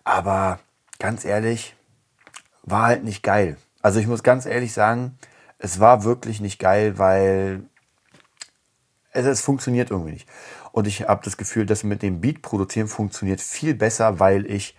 Aber 0.05 0.61
ganz 0.99 1.25
ehrlich, 1.25 1.75
war 2.63 2.83
halt 2.83 3.05
nicht 3.05 3.23
geil. 3.23 3.57
Also 3.83 4.01
ich 4.01 4.07
muss 4.07 4.23
ganz 4.23 4.47
ehrlich 4.47 4.73
sagen, 4.73 5.17
es 5.59 5.81
war 5.81 6.05
wirklich 6.05 6.41
nicht 6.41 6.59
geil, 6.59 6.99
weil 6.99 7.63
es, 9.13 9.27
es 9.27 9.41
funktioniert 9.41 9.91
irgendwie 9.91 10.13
nicht. 10.13 10.29
Und 10.73 10.87
ich 10.87 11.09
habe 11.09 11.25
das 11.25 11.37
Gefühl, 11.37 11.67
dass 11.67 11.85
mit 11.85 12.03
dem 12.03 12.21
Beat 12.21 12.43
produzieren 12.43 12.89
funktioniert 12.89 13.41
viel 13.41 13.75
besser, 13.75 14.21
weil 14.21 14.45
ich 14.47 14.77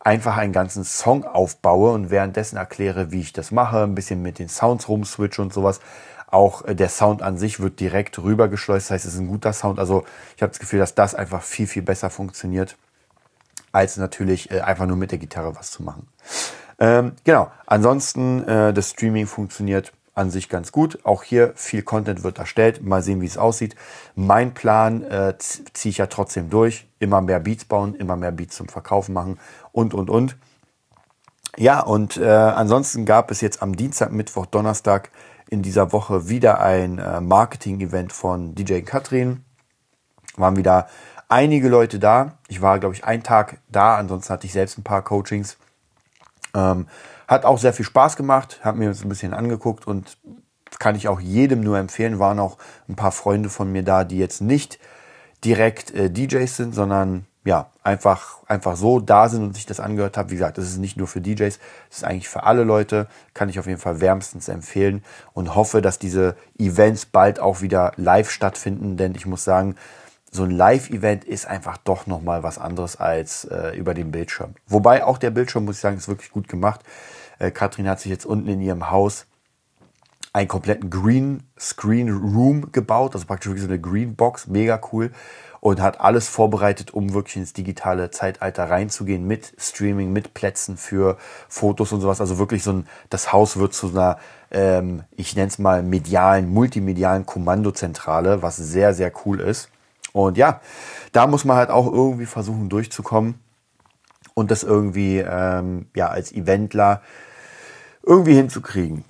einfach 0.00 0.36
einen 0.36 0.52
ganzen 0.52 0.84
Song 0.84 1.24
aufbaue 1.24 1.92
und 1.92 2.10
währenddessen 2.10 2.56
erkläre, 2.56 3.12
wie 3.12 3.20
ich 3.20 3.32
das 3.32 3.50
mache, 3.50 3.82
ein 3.82 3.94
bisschen 3.94 4.22
mit 4.22 4.38
den 4.38 4.48
Sounds 4.48 4.88
rumswitch 4.88 5.38
und 5.38 5.52
sowas. 5.52 5.80
Auch 6.26 6.64
äh, 6.64 6.74
der 6.74 6.88
Sound 6.88 7.22
an 7.22 7.38
sich 7.38 7.60
wird 7.60 7.80
direkt 7.80 8.18
rübergeschleust, 8.18 8.86
das 8.86 8.94
heißt, 8.94 9.04
es 9.06 9.14
ist 9.14 9.20
ein 9.20 9.28
guter 9.28 9.52
Sound. 9.52 9.78
Also 9.78 10.04
ich 10.36 10.42
habe 10.42 10.50
das 10.50 10.58
Gefühl, 10.58 10.78
dass 10.78 10.94
das 10.94 11.14
einfach 11.14 11.42
viel, 11.42 11.66
viel 11.66 11.82
besser 11.82 12.08
funktioniert, 12.08 12.76
als 13.72 13.96
natürlich 13.96 14.50
äh, 14.50 14.60
einfach 14.60 14.86
nur 14.86 14.96
mit 14.96 15.10
der 15.10 15.18
Gitarre 15.18 15.54
was 15.56 15.70
zu 15.70 15.82
machen. 15.82 16.08
Ähm, 16.78 17.12
genau, 17.24 17.50
ansonsten 17.66 18.42
äh, 18.48 18.72
das 18.72 18.90
Streaming 18.90 19.26
funktioniert 19.26 19.92
an 20.20 20.30
sich 20.30 20.48
ganz 20.48 20.70
gut. 20.70 21.04
Auch 21.04 21.22
hier 21.22 21.52
viel 21.56 21.82
Content 21.82 22.22
wird 22.22 22.38
erstellt. 22.38 22.82
Mal 22.82 23.02
sehen, 23.02 23.20
wie 23.20 23.26
es 23.26 23.38
aussieht. 23.38 23.74
Mein 24.14 24.54
Plan 24.54 25.02
äh, 25.02 25.34
ziehe 25.38 25.90
ich 25.90 25.98
ja 25.98 26.06
trotzdem 26.06 26.50
durch. 26.50 26.86
Immer 26.98 27.20
mehr 27.20 27.40
Beats 27.40 27.64
bauen, 27.64 27.94
immer 27.94 28.16
mehr 28.16 28.30
Beats 28.30 28.56
zum 28.56 28.68
Verkaufen 28.68 29.14
machen 29.14 29.38
und, 29.72 29.94
und, 29.94 30.10
und. 30.10 30.36
Ja, 31.56 31.80
und 31.80 32.16
äh, 32.16 32.28
ansonsten 32.28 33.06
gab 33.06 33.30
es 33.30 33.40
jetzt 33.40 33.62
am 33.62 33.74
Dienstag, 33.74 34.12
Mittwoch, 34.12 34.46
Donnerstag 34.46 35.10
in 35.48 35.62
dieser 35.62 35.92
Woche 35.92 36.28
wieder 36.28 36.60
ein 36.60 36.98
äh, 36.98 37.20
Marketing-Event 37.20 38.12
von 38.12 38.54
DJ 38.54 38.80
Katrin. 38.82 39.44
Waren 40.36 40.56
wieder 40.56 40.86
einige 41.28 41.68
Leute 41.68 41.98
da. 41.98 42.38
Ich 42.48 42.62
war, 42.62 42.78
glaube 42.78 42.94
ich, 42.94 43.04
einen 43.04 43.22
Tag 43.22 43.58
da. 43.68 43.96
Ansonsten 43.96 44.32
hatte 44.32 44.46
ich 44.46 44.52
selbst 44.52 44.78
ein 44.78 44.84
paar 44.84 45.02
Coachings. 45.02 45.56
Ähm, 46.54 46.86
hat 47.30 47.44
auch 47.44 47.58
sehr 47.58 47.72
viel 47.72 47.84
Spaß 47.84 48.16
gemacht, 48.16 48.58
habe 48.64 48.78
mir 48.78 48.88
das 48.88 49.04
ein 49.04 49.08
bisschen 49.08 49.34
angeguckt 49.34 49.86
und 49.86 50.18
kann 50.80 50.96
ich 50.96 51.06
auch 51.06 51.20
jedem 51.20 51.60
nur 51.60 51.78
empfehlen. 51.78 52.18
Waren 52.18 52.40
auch 52.40 52.58
ein 52.88 52.96
paar 52.96 53.12
Freunde 53.12 53.48
von 53.50 53.70
mir 53.70 53.84
da, 53.84 54.02
die 54.02 54.18
jetzt 54.18 54.40
nicht 54.40 54.80
direkt 55.44 55.92
äh, 55.92 56.10
DJs 56.10 56.56
sind, 56.56 56.74
sondern 56.74 57.26
ja, 57.44 57.70
einfach, 57.84 58.42
einfach 58.48 58.74
so 58.74 58.98
da 58.98 59.28
sind 59.28 59.44
und 59.44 59.54
sich 59.54 59.64
das 59.64 59.78
angehört 59.78 60.16
habe. 60.16 60.30
Wie 60.30 60.34
gesagt, 60.34 60.58
das 60.58 60.64
ist 60.64 60.78
nicht 60.78 60.96
nur 60.96 61.06
für 61.06 61.20
DJs, 61.20 61.58
das 61.88 61.98
ist 61.98 62.04
eigentlich 62.04 62.28
für 62.28 62.42
alle 62.42 62.64
Leute. 62.64 63.06
Kann 63.32 63.48
ich 63.48 63.60
auf 63.60 63.66
jeden 63.66 63.78
Fall 63.78 64.00
wärmstens 64.00 64.48
empfehlen 64.48 65.04
und 65.32 65.54
hoffe, 65.54 65.80
dass 65.80 66.00
diese 66.00 66.34
Events 66.58 67.06
bald 67.06 67.38
auch 67.38 67.60
wieder 67.60 67.92
live 67.96 68.28
stattfinden, 68.28 68.96
denn 68.96 69.14
ich 69.14 69.24
muss 69.24 69.44
sagen, 69.44 69.76
so 70.32 70.44
ein 70.44 70.50
Live-Event 70.50 71.24
ist 71.24 71.46
einfach 71.46 71.76
doch 71.76 72.06
nochmal 72.06 72.42
was 72.42 72.58
anderes 72.58 72.96
als 72.96 73.44
äh, 73.44 73.76
über 73.76 73.94
den 73.94 74.10
Bildschirm. 74.10 74.54
Wobei 74.66 75.04
auch 75.04 75.18
der 75.18 75.30
Bildschirm, 75.30 75.64
muss 75.64 75.76
ich 75.76 75.80
sagen, 75.80 75.96
ist 75.96 76.08
wirklich 76.08 76.30
gut 76.30 76.48
gemacht. 76.48 76.82
Äh, 77.40 77.50
Katrin 77.50 77.88
hat 77.88 77.98
sich 77.98 78.10
jetzt 78.10 78.26
unten 78.26 78.48
in 78.48 78.60
ihrem 78.60 78.90
Haus 78.90 79.26
einen 80.32 80.46
kompletten 80.46 80.90
Green 80.90 81.42
Screen 81.58 82.08
Room 82.08 82.70
gebaut, 82.70 83.14
also 83.14 83.26
praktisch 83.26 83.48
wirklich 83.48 83.64
so 83.64 83.68
eine 83.68 83.80
Green 83.80 84.14
Box, 84.14 84.46
mega 84.46 84.80
cool 84.92 85.10
und 85.60 85.80
hat 85.80 86.00
alles 86.00 86.28
vorbereitet, 86.28 86.92
um 86.92 87.12
wirklich 87.12 87.36
ins 87.36 87.52
digitale 87.52 88.10
Zeitalter 88.10 88.70
reinzugehen 88.70 89.26
mit 89.26 89.52
Streaming, 89.58 90.12
mit 90.12 90.32
Plätzen 90.34 90.76
für 90.76 91.18
Fotos 91.48 91.92
und 91.92 92.00
sowas. 92.00 92.20
Also 92.20 92.38
wirklich 92.38 92.62
so 92.62 92.72
ein, 92.72 92.86
das 93.10 93.32
Haus 93.32 93.58
wird 93.58 93.74
zu 93.74 93.88
einer, 93.88 94.18
ähm, 94.50 95.02
ich 95.16 95.36
nenne 95.36 95.48
es 95.48 95.58
mal 95.58 95.82
medialen, 95.82 96.48
multimedialen 96.48 97.26
Kommandozentrale, 97.26 98.40
was 98.42 98.56
sehr, 98.56 98.94
sehr 98.94 99.12
cool 99.24 99.40
ist. 99.40 99.68
Und 100.12 100.38
ja, 100.38 100.60
da 101.12 101.26
muss 101.26 101.44
man 101.44 101.56
halt 101.56 101.70
auch 101.70 101.92
irgendwie 101.92 102.26
versuchen 102.26 102.68
durchzukommen 102.68 103.34
und 104.34 104.50
das 104.50 104.62
irgendwie 104.62 105.18
ähm, 105.18 105.86
ja 105.94 106.08
als 106.08 106.32
Eventler 106.32 107.02
irgendwie 108.02 108.34
hinzukriegen. 108.34 109.04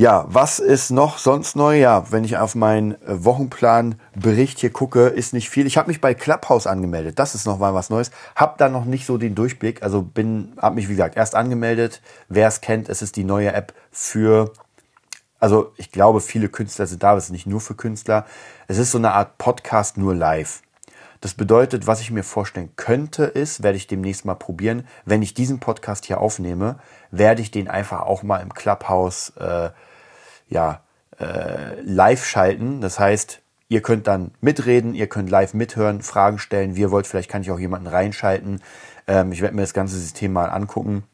Ja, 0.00 0.24
was 0.28 0.60
ist 0.60 0.90
noch 0.90 1.18
sonst 1.18 1.56
neu? 1.56 1.78
Ja, 1.78 2.10
wenn 2.10 2.24
ich 2.24 2.38
auf 2.38 2.54
meinen 2.54 2.92
äh, 3.02 3.22
Wochenplanbericht 3.22 4.58
hier 4.58 4.70
gucke, 4.70 5.08
ist 5.08 5.34
nicht 5.34 5.50
viel. 5.50 5.66
Ich 5.66 5.76
habe 5.76 5.88
mich 5.88 6.00
bei 6.00 6.14
Clubhouse 6.14 6.66
angemeldet. 6.66 7.18
Das 7.18 7.34
ist 7.34 7.44
noch 7.44 7.58
mal 7.58 7.74
was 7.74 7.90
Neues. 7.90 8.10
Hab 8.34 8.56
da 8.56 8.70
noch 8.70 8.86
nicht 8.86 9.04
so 9.04 9.18
den 9.18 9.34
Durchblick. 9.34 9.82
Also 9.82 10.00
bin, 10.00 10.54
habe 10.56 10.76
mich 10.76 10.88
wie 10.88 10.92
gesagt 10.92 11.18
erst 11.18 11.34
angemeldet. 11.34 12.00
Wer 12.30 12.48
es 12.48 12.62
kennt, 12.62 12.88
es 12.88 13.02
ist 13.02 13.16
die 13.16 13.24
neue 13.24 13.52
App 13.52 13.74
für, 13.90 14.52
also 15.38 15.72
ich 15.76 15.92
glaube, 15.92 16.22
viele 16.22 16.48
Künstler 16.48 16.86
sind 16.86 17.02
da. 17.02 17.10
aber 17.10 17.18
Es 17.18 17.24
ist 17.24 17.32
nicht 17.32 17.46
nur 17.46 17.60
für 17.60 17.74
Künstler. 17.74 18.24
Es 18.68 18.78
ist 18.78 18.92
so 18.92 18.98
eine 18.98 19.12
Art 19.12 19.36
Podcast 19.36 19.98
nur 19.98 20.14
live. 20.14 20.62
Das 21.20 21.34
bedeutet, 21.34 21.86
was 21.86 22.00
ich 22.00 22.10
mir 22.10 22.24
vorstellen 22.24 22.70
könnte, 22.76 23.24
ist, 23.24 23.62
werde 23.62 23.76
ich 23.76 23.86
demnächst 23.86 24.24
mal 24.24 24.34
probieren, 24.34 24.86
wenn 25.04 25.20
ich 25.20 25.34
diesen 25.34 25.60
Podcast 25.60 26.06
hier 26.06 26.20
aufnehme, 26.20 26.78
werde 27.10 27.42
ich 27.42 27.50
den 27.50 27.68
einfach 27.68 28.00
auch 28.00 28.22
mal 28.22 28.38
im 28.38 28.54
Clubhouse 28.54 29.34
äh, 29.38 29.70
ja, 30.48 30.80
äh, 31.18 31.80
live 31.82 32.24
schalten. 32.24 32.80
Das 32.80 32.98
heißt, 32.98 33.40
ihr 33.68 33.82
könnt 33.82 34.06
dann 34.06 34.32
mitreden, 34.40 34.94
ihr 34.94 35.08
könnt 35.08 35.28
live 35.28 35.52
mithören, 35.52 36.00
Fragen 36.00 36.38
stellen. 36.38 36.74
Wie 36.74 36.80
ihr 36.80 36.90
wollt, 36.90 37.06
vielleicht 37.06 37.30
kann 37.30 37.42
ich 37.42 37.50
auch 37.50 37.60
jemanden 37.60 37.86
reinschalten. 37.86 38.62
Ähm, 39.06 39.32
ich 39.32 39.42
werde 39.42 39.54
mir 39.54 39.62
das 39.62 39.74
ganze 39.74 39.98
System 39.98 40.32
mal 40.32 40.48
angucken. 40.48 41.04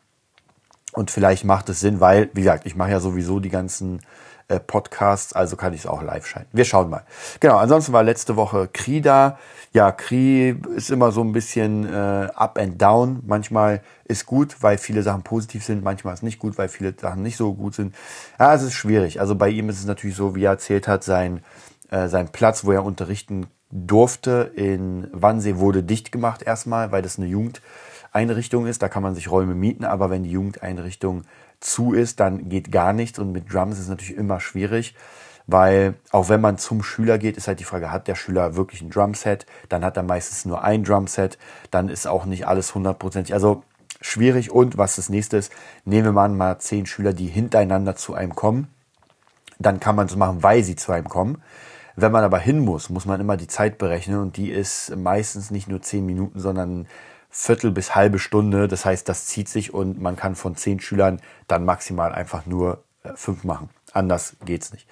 Und 0.93 1.11
vielleicht 1.11 1.45
macht 1.45 1.69
es 1.69 1.81
Sinn, 1.81 2.01
weil, 2.01 2.31
wie 2.33 2.43
gesagt, 2.43 2.65
ich 2.65 2.77
mache 2.77 2.93
ja 2.93 3.01
sowieso 3.01 3.41
die 3.41 3.51
ganzen 3.51 4.01
äh, 4.49 4.61
Podcasts, 4.61 5.33
also 5.33 5.57
kann 5.57 5.73
ich 5.73 5.81
es 5.81 5.87
auch 5.87 6.03
live 6.03 6.27
schalten. 6.27 6.49
Wir 6.53 6.65
schauen 6.65 6.89
mal. 6.89 7.03
Genau, 7.41 7.57
ansonsten 7.57 7.93
war 7.93 8.03
letzte 8.03 8.37
Woche 8.37 8.69
Kri 8.73 9.01
da. 9.01 9.39
Ja, 9.73 9.93
Kri 9.93 10.57
ist 10.75 10.91
immer 10.91 11.13
so 11.13 11.23
ein 11.23 11.33
bisschen 11.33 11.93
äh, 11.93 12.29
up 12.35 12.59
and 12.59 12.81
down. 12.81 13.23
Manchmal 13.27 13.83
ist 14.05 14.25
gut, 14.27 14.57
weil 14.63 14.79
viele 14.79 15.03
Sachen 15.03 15.23
positiv 15.23 15.65
sind, 15.65 15.83
manchmal 15.83 16.15
ist 16.15 16.23
nicht 16.23 16.39
gut, 16.39 16.59
weil 16.59 16.69
viele 16.69 16.95
Sachen 16.99 17.23
nicht 17.23 17.37
so 17.37 17.55
gut 17.55 17.75
sind. 17.75 17.95
Ja, 18.39 18.55
es 18.55 18.63
ist 18.63 18.75
schwierig. 18.75 19.21
Also 19.21 19.35
bei 19.35 19.49
ihm 19.49 19.69
ist 19.69 19.81
es 19.81 19.87
natürlich 19.87 20.17
so, 20.17 20.35
wie 20.35 20.45
er 20.45 20.53
erzählt 20.53 20.87
hat, 20.89 21.05
sein, 21.05 21.43
äh, 21.91 22.09
sein 22.09 22.29
Platz, 22.29 22.65
wo 22.65 22.73
er 22.73 22.85
unterrichten 22.85 23.49
durfte 23.71 24.53
in 24.55 25.09
Wannsee 25.13 25.57
wurde 25.57 25.83
dicht 25.83 26.13
gemacht 26.13 26.43
erstmal, 26.43 26.93
weil 26.93 27.03
das 27.03 27.19
eine 27.19 27.27
Jugendeinrichtung 27.27 28.67
ist. 28.67 28.83
Da 28.83 28.89
kann 28.89 29.03
man 29.03 29.15
sich 29.15 29.31
Räume 29.31 29.55
mieten, 29.55 29.85
aber 29.85 30.09
wenn 30.09 30.23
die 30.23 30.31
Jugendeinrichtung 30.31 31.25
zu 31.61 31.93
ist, 31.93 32.21
dann 32.21 32.49
geht 32.49 32.73
gar 32.73 32.93
nichts. 32.93 33.19
Und 33.19 33.33
mit 33.33 33.53
Drums 33.53 33.77
ist 33.77 33.85
es 33.85 33.89
natürlich 33.89 34.17
immer 34.17 34.41
schwierig, 34.41 34.95
weil 35.47 35.95
auch 36.11 36.29
wenn 36.29 36.41
man 36.41 36.59
zum 36.59 36.83
Schüler 36.83 37.19
geht, 37.19 37.37
ist 37.37 37.49
halt 37.49 37.61
die 37.61 37.65
Frage, 37.65 37.93
hat 37.93 38.09
der 38.09 38.15
Schüler 38.17 38.57
wirklich 38.57 38.83
ein 38.83 38.91
Drumset? 38.91 39.47
Dann 39.69 39.85
hat 39.85 39.97
er 39.97 40.03
meistens 40.03 40.45
nur 40.45 40.63
ein 40.63 40.85
Drumset. 40.85 41.39
Dann 41.71 41.89
ist 41.89 42.07
auch 42.07 42.25
nicht 42.25 42.47
alles 42.47 42.75
hundertprozentig. 42.75 43.33
Also 43.33 43.63
schwierig. 44.01 44.51
Und 44.51 44.77
was 44.77 44.97
das 44.97 45.09
nächste 45.09 45.37
ist, 45.37 45.53
nehmen 45.85 46.07
wir 46.07 46.13
mal, 46.13 46.29
mal 46.29 46.59
zehn 46.59 46.87
Schüler, 46.87 47.13
die 47.13 47.27
hintereinander 47.27 47.97
zu 47.97 48.15
einem 48.15 48.35
kommen. 48.35 48.69
Dann 49.59 49.81
kann 49.81 49.97
man 49.97 50.07
es 50.07 50.17
machen, 50.17 50.43
weil 50.43 50.63
sie 50.63 50.77
zu 50.77 50.93
einem 50.93 51.09
kommen. 51.09 51.43
Wenn 51.95 52.13
man 52.13 52.25
aber 52.25 52.39
hin 52.39 52.59
muss, 52.59 52.91
muss 52.91 53.07
man 53.07 53.21
immer 53.21 53.39
die 53.39 53.47
Zeit 53.47 53.79
berechnen 53.79 54.21
und 54.21 54.37
die 54.37 54.51
ist 54.51 54.95
meistens 54.95 55.51
nicht 55.51 55.67
nur 55.67 55.81
zehn 55.81 56.05
Minuten, 56.05 56.39
sondern 56.39 56.87
Viertel 57.39 57.71
bis 57.71 57.95
halbe 57.95 58.19
Stunde. 58.19 58.67
Das 58.67 58.87
heißt, 58.87 59.07
das 59.11 59.27
zieht 59.27 59.51
sich 59.51 59.75
und 59.75 60.01
man 60.01 60.17
kann 60.17 60.37
von 60.37 60.57
zehn 60.57 60.81
Schülern 60.81 61.21
dann 61.49 61.67
maximal 61.67 62.13
einfach 62.13 62.47
nur 62.47 62.83
äh, 63.03 63.11
fünf 63.15 63.45
machen. 63.45 63.69
Anders 63.93 64.37
geht's 64.47 64.73
nicht. 64.73 64.89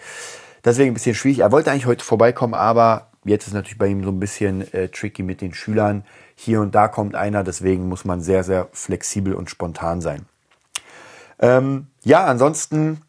Deswegen 0.63 0.91
ein 0.91 0.95
bisschen 0.95 1.15
schwierig. 1.15 1.39
Er 1.39 1.53
wollte 1.53 1.71
eigentlich 1.71 1.87
heute 1.87 2.05
vorbeikommen, 2.05 2.53
aber 2.53 3.09
jetzt 3.25 3.47
ist 3.47 3.55
natürlich 3.55 3.79
bei 3.79 3.87
ihm 3.87 4.05
so 4.05 4.11
ein 4.11 4.21
bisschen 4.21 4.71
äh, 4.75 4.89
tricky 4.91 5.23
mit 5.23 5.41
den 5.41 5.55
Schülern. 5.55 6.05
Hier 6.35 6.61
und 6.61 6.75
da 6.75 6.87
kommt 6.89 7.15
einer, 7.15 7.45
deswegen 7.45 7.89
muss 7.89 8.05
man 8.05 8.21
sehr, 8.21 8.45
sehr 8.45 8.69
flexibel 8.73 9.33
und 9.33 9.49
spontan 9.49 10.03
sein. 10.03 10.27
Ähm, 11.39 11.87
ja, 12.03 12.27
ansonsten, 12.27 13.01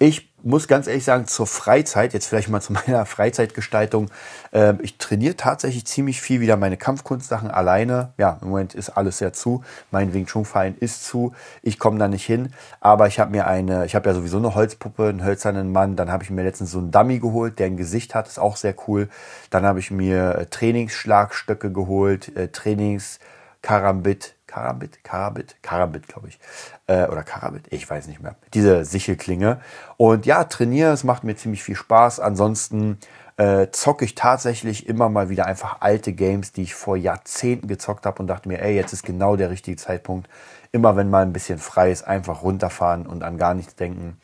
ich 0.00 0.29
muss 0.42 0.68
ganz 0.68 0.86
ehrlich 0.86 1.04
sagen, 1.04 1.26
zur 1.26 1.46
Freizeit, 1.46 2.12
jetzt 2.12 2.26
vielleicht 2.26 2.48
mal 2.48 2.60
zu 2.60 2.72
meiner 2.86 3.06
Freizeitgestaltung. 3.06 4.10
Äh, 4.52 4.74
ich 4.82 4.98
trainiere 4.98 5.36
tatsächlich 5.36 5.86
ziemlich 5.86 6.20
viel 6.20 6.40
wieder 6.40 6.56
meine 6.56 6.76
Kampfkunstsachen 6.76 7.50
alleine. 7.50 8.12
Ja, 8.18 8.38
im 8.42 8.48
Moment 8.48 8.74
ist 8.74 8.90
alles 8.90 9.18
sehr 9.18 9.32
zu. 9.32 9.62
Mein 9.90 10.12
Wing 10.12 10.26
Chun 10.26 10.44
Verein 10.44 10.76
ist 10.78 11.04
zu. 11.04 11.32
Ich 11.62 11.78
komme 11.78 11.98
da 11.98 12.08
nicht 12.08 12.24
hin. 12.24 12.52
Aber 12.80 13.06
ich 13.06 13.18
habe 13.18 13.30
mir 13.30 13.46
eine, 13.46 13.84
ich 13.86 13.94
habe 13.94 14.08
ja 14.08 14.14
sowieso 14.14 14.38
eine 14.38 14.54
Holzpuppe, 14.54 15.08
einen 15.08 15.24
hölzernen 15.24 15.72
Mann. 15.72 15.96
Dann 15.96 16.10
habe 16.10 16.24
ich 16.24 16.30
mir 16.30 16.42
letztens 16.42 16.72
so 16.72 16.78
einen 16.78 16.90
Dummy 16.90 17.18
geholt, 17.18 17.58
der 17.58 17.66
ein 17.66 17.76
Gesicht 17.76 18.14
hat. 18.14 18.28
Ist 18.28 18.38
auch 18.38 18.56
sehr 18.56 18.74
cool. 18.86 19.08
Dann 19.50 19.64
habe 19.64 19.78
ich 19.80 19.90
mir 19.90 20.36
äh, 20.36 20.46
Trainingsschlagstöcke 20.46 21.72
geholt, 21.72 22.36
äh, 22.36 22.48
Trainings 22.48 23.18
Karambit, 23.62 24.34
Karambit, 24.50 25.04
Karabit, 25.04 25.56
Karambit, 25.62 26.08
glaube 26.08 26.28
ich. 26.28 26.40
Äh, 26.88 27.06
oder 27.06 27.22
Karabit, 27.22 27.68
ich 27.70 27.88
weiß 27.88 28.08
nicht 28.08 28.20
mehr. 28.20 28.34
Diese 28.52 28.84
Sichelklinge. 28.84 29.60
Und 29.96 30.26
ja, 30.26 30.42
trainiere, 30.44 30.92
es 30.92 31.04
macht 31.04 31.22
mir 31.22 31.36
ziemlich 31.36 31.62
viel 31.62 31.76
Spaß. 31.76 32.18
Ansonsten 32.18 32.98
äh, 33.36 33.68
zocke 33.70 34.04
ich 34.04 34.16
tatsächlich 34.16 34.88
immer 34.88 35.08
mal 35.08 35.30
wieder 35.30 35.46
einfach 35.46 35.80
alte 35.80 36.12
Games, 36.12 36.50
die 36.50 36.62
ich 36.62 36.74
vor 36.74 36.96
Jahrzehnten 36.96 37.68
gezockt 37.68 38.06
habe 38.06 38.20
und 38.20 38.26
dachte 38.26 38.48
mir, 38.48 38.60
ey, 38.60 38.74
jetzt 38.74 38.92
ist 38.92 39.04
genau 39.04 39.36
der 39.36 39.50
richtige 39.50 39.76
Zeitpunkt. 39.76 40.28
Immer 40.72 40.96
wenn 40.96 41.10
mal 41.10 41.22
ein 41.22 41.32
bisschen 41.32 41.58
frei 41.58 41.92
ist, 41.92 42.02
einfach 42.02 42.42
runterfahren 42.42 43.06
und 43.06 43.22
an 43.22 43.38
gar 43.38 43.54
nichts 43.54 43.76
denken. 43.76 44.18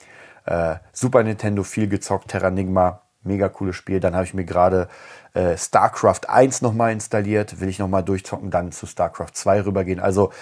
Äh, 0.44 0.76
Super 0.92 1.22
Nintendo 1.22 1.62
viel 1.62 1.88
gezockt, 1.88 2.28
Terranigma, 2.28 3.02
mega 3.26 3.48
cooles 3.48 3.76
Spiel. 3.76 4.00
Dann 4.00 4.14
habe 4.14 4.24
ich 4.24 4.34
mir 4.34 4.44
gerade 4.44 4.88
äh, 5.34 5.56
StarCraft 5.56 6.28
1 6.28 6.62
nochmal 6.62 6.92
installiert, 6.92 7.60
will 7.60 7.68
ich 7.68 7.78
nochmal 7.78 8.02
durchzocken, 8.02 8.50
dann 8.50 8.72
zu 8.72 8.86
StarCraft 8.86 9.32
2 9.34 9.66
rübergehen. 9.66 10.00
Also 10.00 10.32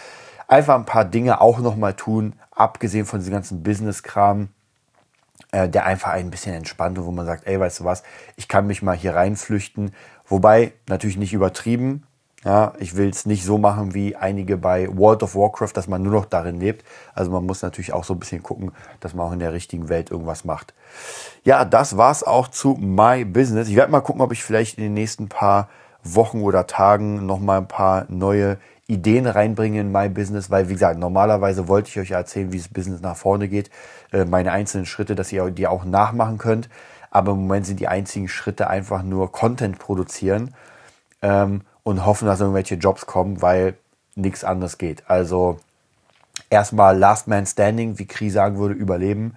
einfach 0.48 0.74
ein 0.74 0.84
paar 0.84 1.04
Dinge 1.04 1.40
auch 1.40 1.58
nochmal 1.58 1.94
tun, 1.94 2.34
abgesehen 2.50 3.06
von 3.06 3.18
diesem 3.18 3.32
ganzen 3.32 3.62
Business-Kram, 3.62 4.48
äh, 5.52 5.68
der 5.68 5.86
einfach 5.86 6.10
ein 6.10 6.30
bisschen 6.30 6.54
entspannt 6.54 6.98
und 6.98 7.06
wo 7.06 7.10
man 7.10 7.26
sagt, 7.26 7.46
ey, 7.46 7.58
weißt 7.58 7.80
du 7.80 7.84
was, 7.84 8.02
ich 8.36 8.48
kann 8.48 8.66
mich 8.66 8.82
mal 8.82 8.96
hier 8.96 9.14
reinflüchten. 9.14 9.94
Wobei 10.26 10.72
natürlich 10.88 11.16
nicht 11.16 11.32
übertrieben, 11.32 12.06
ja, 12.44 12.74
ich 12.78 12.96
will 12.96 13.08
es 13.08 13.24
nicht 13.24 13.44
so 13.44 13.56
machen 13.56 13.94
wie 13.94 14.16
einige 14.16 14.58
bei 14.58 14.88
World 14.94 15.22
of 15.22 15.34
Warcraft, 15.34 15.72
dass 15.74 15.88
man 15.88 16.02
nur 16.02 16.12
noch 16.12 16.26
darin 16.26 16.60
lebt. 16.60 16.84
Also 17.14 17.30
man 17.30 17.46
muss 17.46 17.62
natürlich 17.62 17.92
auch 17.92 18.04
so 18.04 18.14
ein 18.14 18.20
bisschen 18.20 18.42
gucken, 18.42 18.72
dass 19.00 19.14
man 19.14 19.26
auch 19.26 19.32
in 19.32 19.38
der 19.38 19.54
richtigen 19.54 19.88
Welt 19.88 20.10
irgendwas 20.10 20.44
macht. 20.44 20.74
Ja, 21.44 21.64
das 21.64 21.96
war's 21.96 22.22
auch 22.22 22.48
zu 22.48 22.76
My 22.78 23.24
Business. 23.24 23.68
Ich 23.68 23.76
werde 23.76 23.90
mal 23.90 24.00
gucken, 24.00 24.20
ob 24.20 24.32
ich 24.32 24.44
vielleicht 24.44 24.76
in 24.76 24.84
den 24.84 24.94
nächsten 24.94 25.28
paar 25.28 25.68
Wochen 26.02 26.42
oder 26.42 26.66
Tagen 26.66 27.24
noch 27.24 27.40
mal 27.40 27.58
ein 27.58 27.68
paar 27.68 28.04
neue 28.08 28.58
Ideen 28.86 29.26
reinbringe 29.26 29.80
in 29.80 29.90
My 29.90 30.10
Business, 30.10 30.50
weil 30.50 30.68
wie 30.68 30.74
gesagt, 30.74 30.98
normalerweise 30.98 31.68
wollte 31.68 31.88
ich 31.88 31.98
euch 31.98 32.10
erzählen, 32.10 32.52
wie 32.52 32.58
das 32.58 32.68
Business 32.68 33.00
nach 33.00 33.16
vorne 33.16 33.48
geht, 33.48 33.70
äh, 34.12 34.26
meine 34.26 34.52
einzelnen 34.52 34.84
Schritte, 34.84 35.14
dass 35.14 35.32
ihr 35.32 35.50
die 35.50 35.66
auch 35.66 35.86
nachmachen 35.86 36.36
könnt. 36.36 36.68
Aber 37.10 37.32
im 37.32 37.38
Moment 37.38 37.64
sind 37.64 37.80
die 37.80 37.88
einzigen 37.88 38.28
Schritte 38.28 38.68
einfach 38.68 39.02
nur 39.02 39.32
Content 39.32 39.78
produzieren. 39.78 40.52
Ähm, 41.22 41.62
und 41.84 42.04
hoffen, 42.04 42.26
dass 42.26 42.40
irgendwelche 42.40 42.74
Jobs 42.74 43.06
kommen, 43.06 43.40
weil 43.40 43.74
nichts 44.16 44.42
anderes 44.42 44.78
geht. 44.78 45.08
Also 45.08 45.58
erstmal 46.50 46.98
Last 46.98 47.28
Man 47.28 47.46
Standing, 47.46 47.98
wie 47.98 48.06
Kri 48.06 48.30
sagen 48.30 48.58
würde, 48.58 48.74
überleben. 48.74 49.36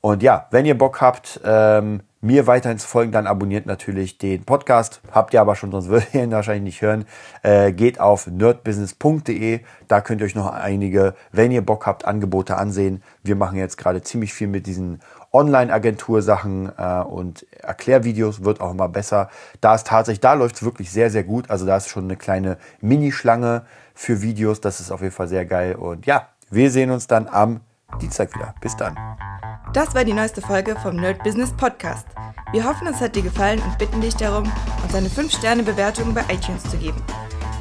Und 0.00 0.22
ja, 0.22 0.46
wenn 0.50 0.64
ihr 0.64 0.78
Bock 0.78 1.00
habt, 1.00 1.40
ähm, 1.44 2.00
mir 2.22 2.46
weiterhin 2.46 2.78
zu 2.78 2.86
folgen, 2.86 3.12
dann 3.12 3.26
abonniert 3.26 3.66
natürlich 3.66 4.18
den 4.18 4.44
Podcast. 4.44 5.00
Habt 5.10 5.32
ihr 5.32 5.40
aber 5.40 5.56
schon, 5.56 5.70
sonst 5.70 5.88
würdet 5.88 6.14
ihr 6.14 6.24
ihn 6.24 6.30
wahrscheinlich 6.30 6.64
nicht 6.64 6.82
hören. 6.82 7.06
Äh, 7.42 7.72
geht 7.72 8.00
auf 8.00 8.26
nerdbusiness.de. 8.26 9.60
Da 9.88 10.00
könnt 10.00 10.20
ihr 10.20 10.26
euch 10.26 10.34
noch 10.34 10.50
einige, 10.52 11.14
wenn 11.32 11.50
ihr 11.50 11.64
Bock 11.64 11.86
habt, 11.86 12.04
Angebote 12.04 12.56
ansehen. 12.56 13.02
Wir 13.22 13.36
machen 13.36 13.56
jetzt 13.56 13.78
gerade 13.78 14.02
ziemlich 14.02 14.34
viel 14.34 14.48
mit 14.48 14.66
diesen 14.66 15.00
Online-Agentur-Sachen 15.32 16.72
äh, 16.76 17.02
und 17.02 17.46
Erklärvideos 17.62 18.44
wird 18.44 18.60
auch 18.60 18.72
immer 18.72 18.88
besser. 18.88 19.30
Da 19.60 19.74
ist 19.74 19.86
tatsächlich, 19.86 20.20
da 20.20 20.34
läuft 20.34 20.56
es 20.56 20.62
wirklich 20.62 20.90
sehr, 20.90 21.10
sehr 21.10 21.24
gut. 21.24 21.50
Also 21.50 21.66
da 21.66 21.76
ist 21.76 21.88
schon 21.88 22.04
eine 22.04 22.16
kleine 22.16 22.58
Minischlange 22.80 23.62
für 23.94 24.22
Videos. 24.22 24.60
Das 24.60 24.80
ist 24.80 24.90
auf 24.90 25.02
jeden 25.02 25.12
Fall 25.12 25.28
sehr 25.28 25.44
geil. 25.44 25.76
Und 25.76 26.06
ja, 26.06 26.28
wir 26.50 26.70
sehen 26.70 26.90
uns 26.90 27.06
dann 27.06 27.28
am 27.28 27.60
Dienstag 28.00 28.34
wieder. 28.34 28.54
Bis 28.60 28.76
dann. 28.76 28.96
Das 29.72 29.94
war 29.94 30.04
die 30.04 30.12
neueste 30.12 30.40
Folge 30.40 30.74
vom 30.82 30.96
Nerd 30.96 31.22
Business 31.22 31.52
Podcast. 31.52 32.06
Wir 32.52 32.64
hoffen, 32.64 32.88
es 32.88 33.00
hat 33.00 33.14
dir 33.14 33.22
gefallen 33.22 33.60
und 33.62 33.78
bitten 33.78 34.00
dich 34.00 34.16
darum, 34.16 34.50
uns 34.82 34.94
eine 34.94 35.08
5-Sterne-Bewertung 35.08 36.12
bei 36.12 36.22
iTunes 36.22 36.64
zu 36.64 36.76
geben. 36.76 37.00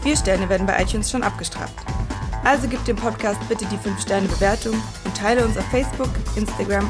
Vier 0.02 0.18
Sterne 0.18 0.50
werden 0.50 0.66
bei 0.66 0.82
iTunes 0.82 1.12
schon 1.12 1.22
abgestraft. 1.22 1.76
Also 2.44 2.68
gib 2.68 2.84
dem 2.86 2.96
Podcast 2.96 3.40
bitte 3.48 3.66
die 3.66 3.78
5-Sterne-Bewertung 3.78 4.74
und 4.74 5.18
teile 5.18 5.46
uns 5.46 5.58
auf 5.58 5.66
Facebook, 5.66 6.10
Instagram 6.36 6.90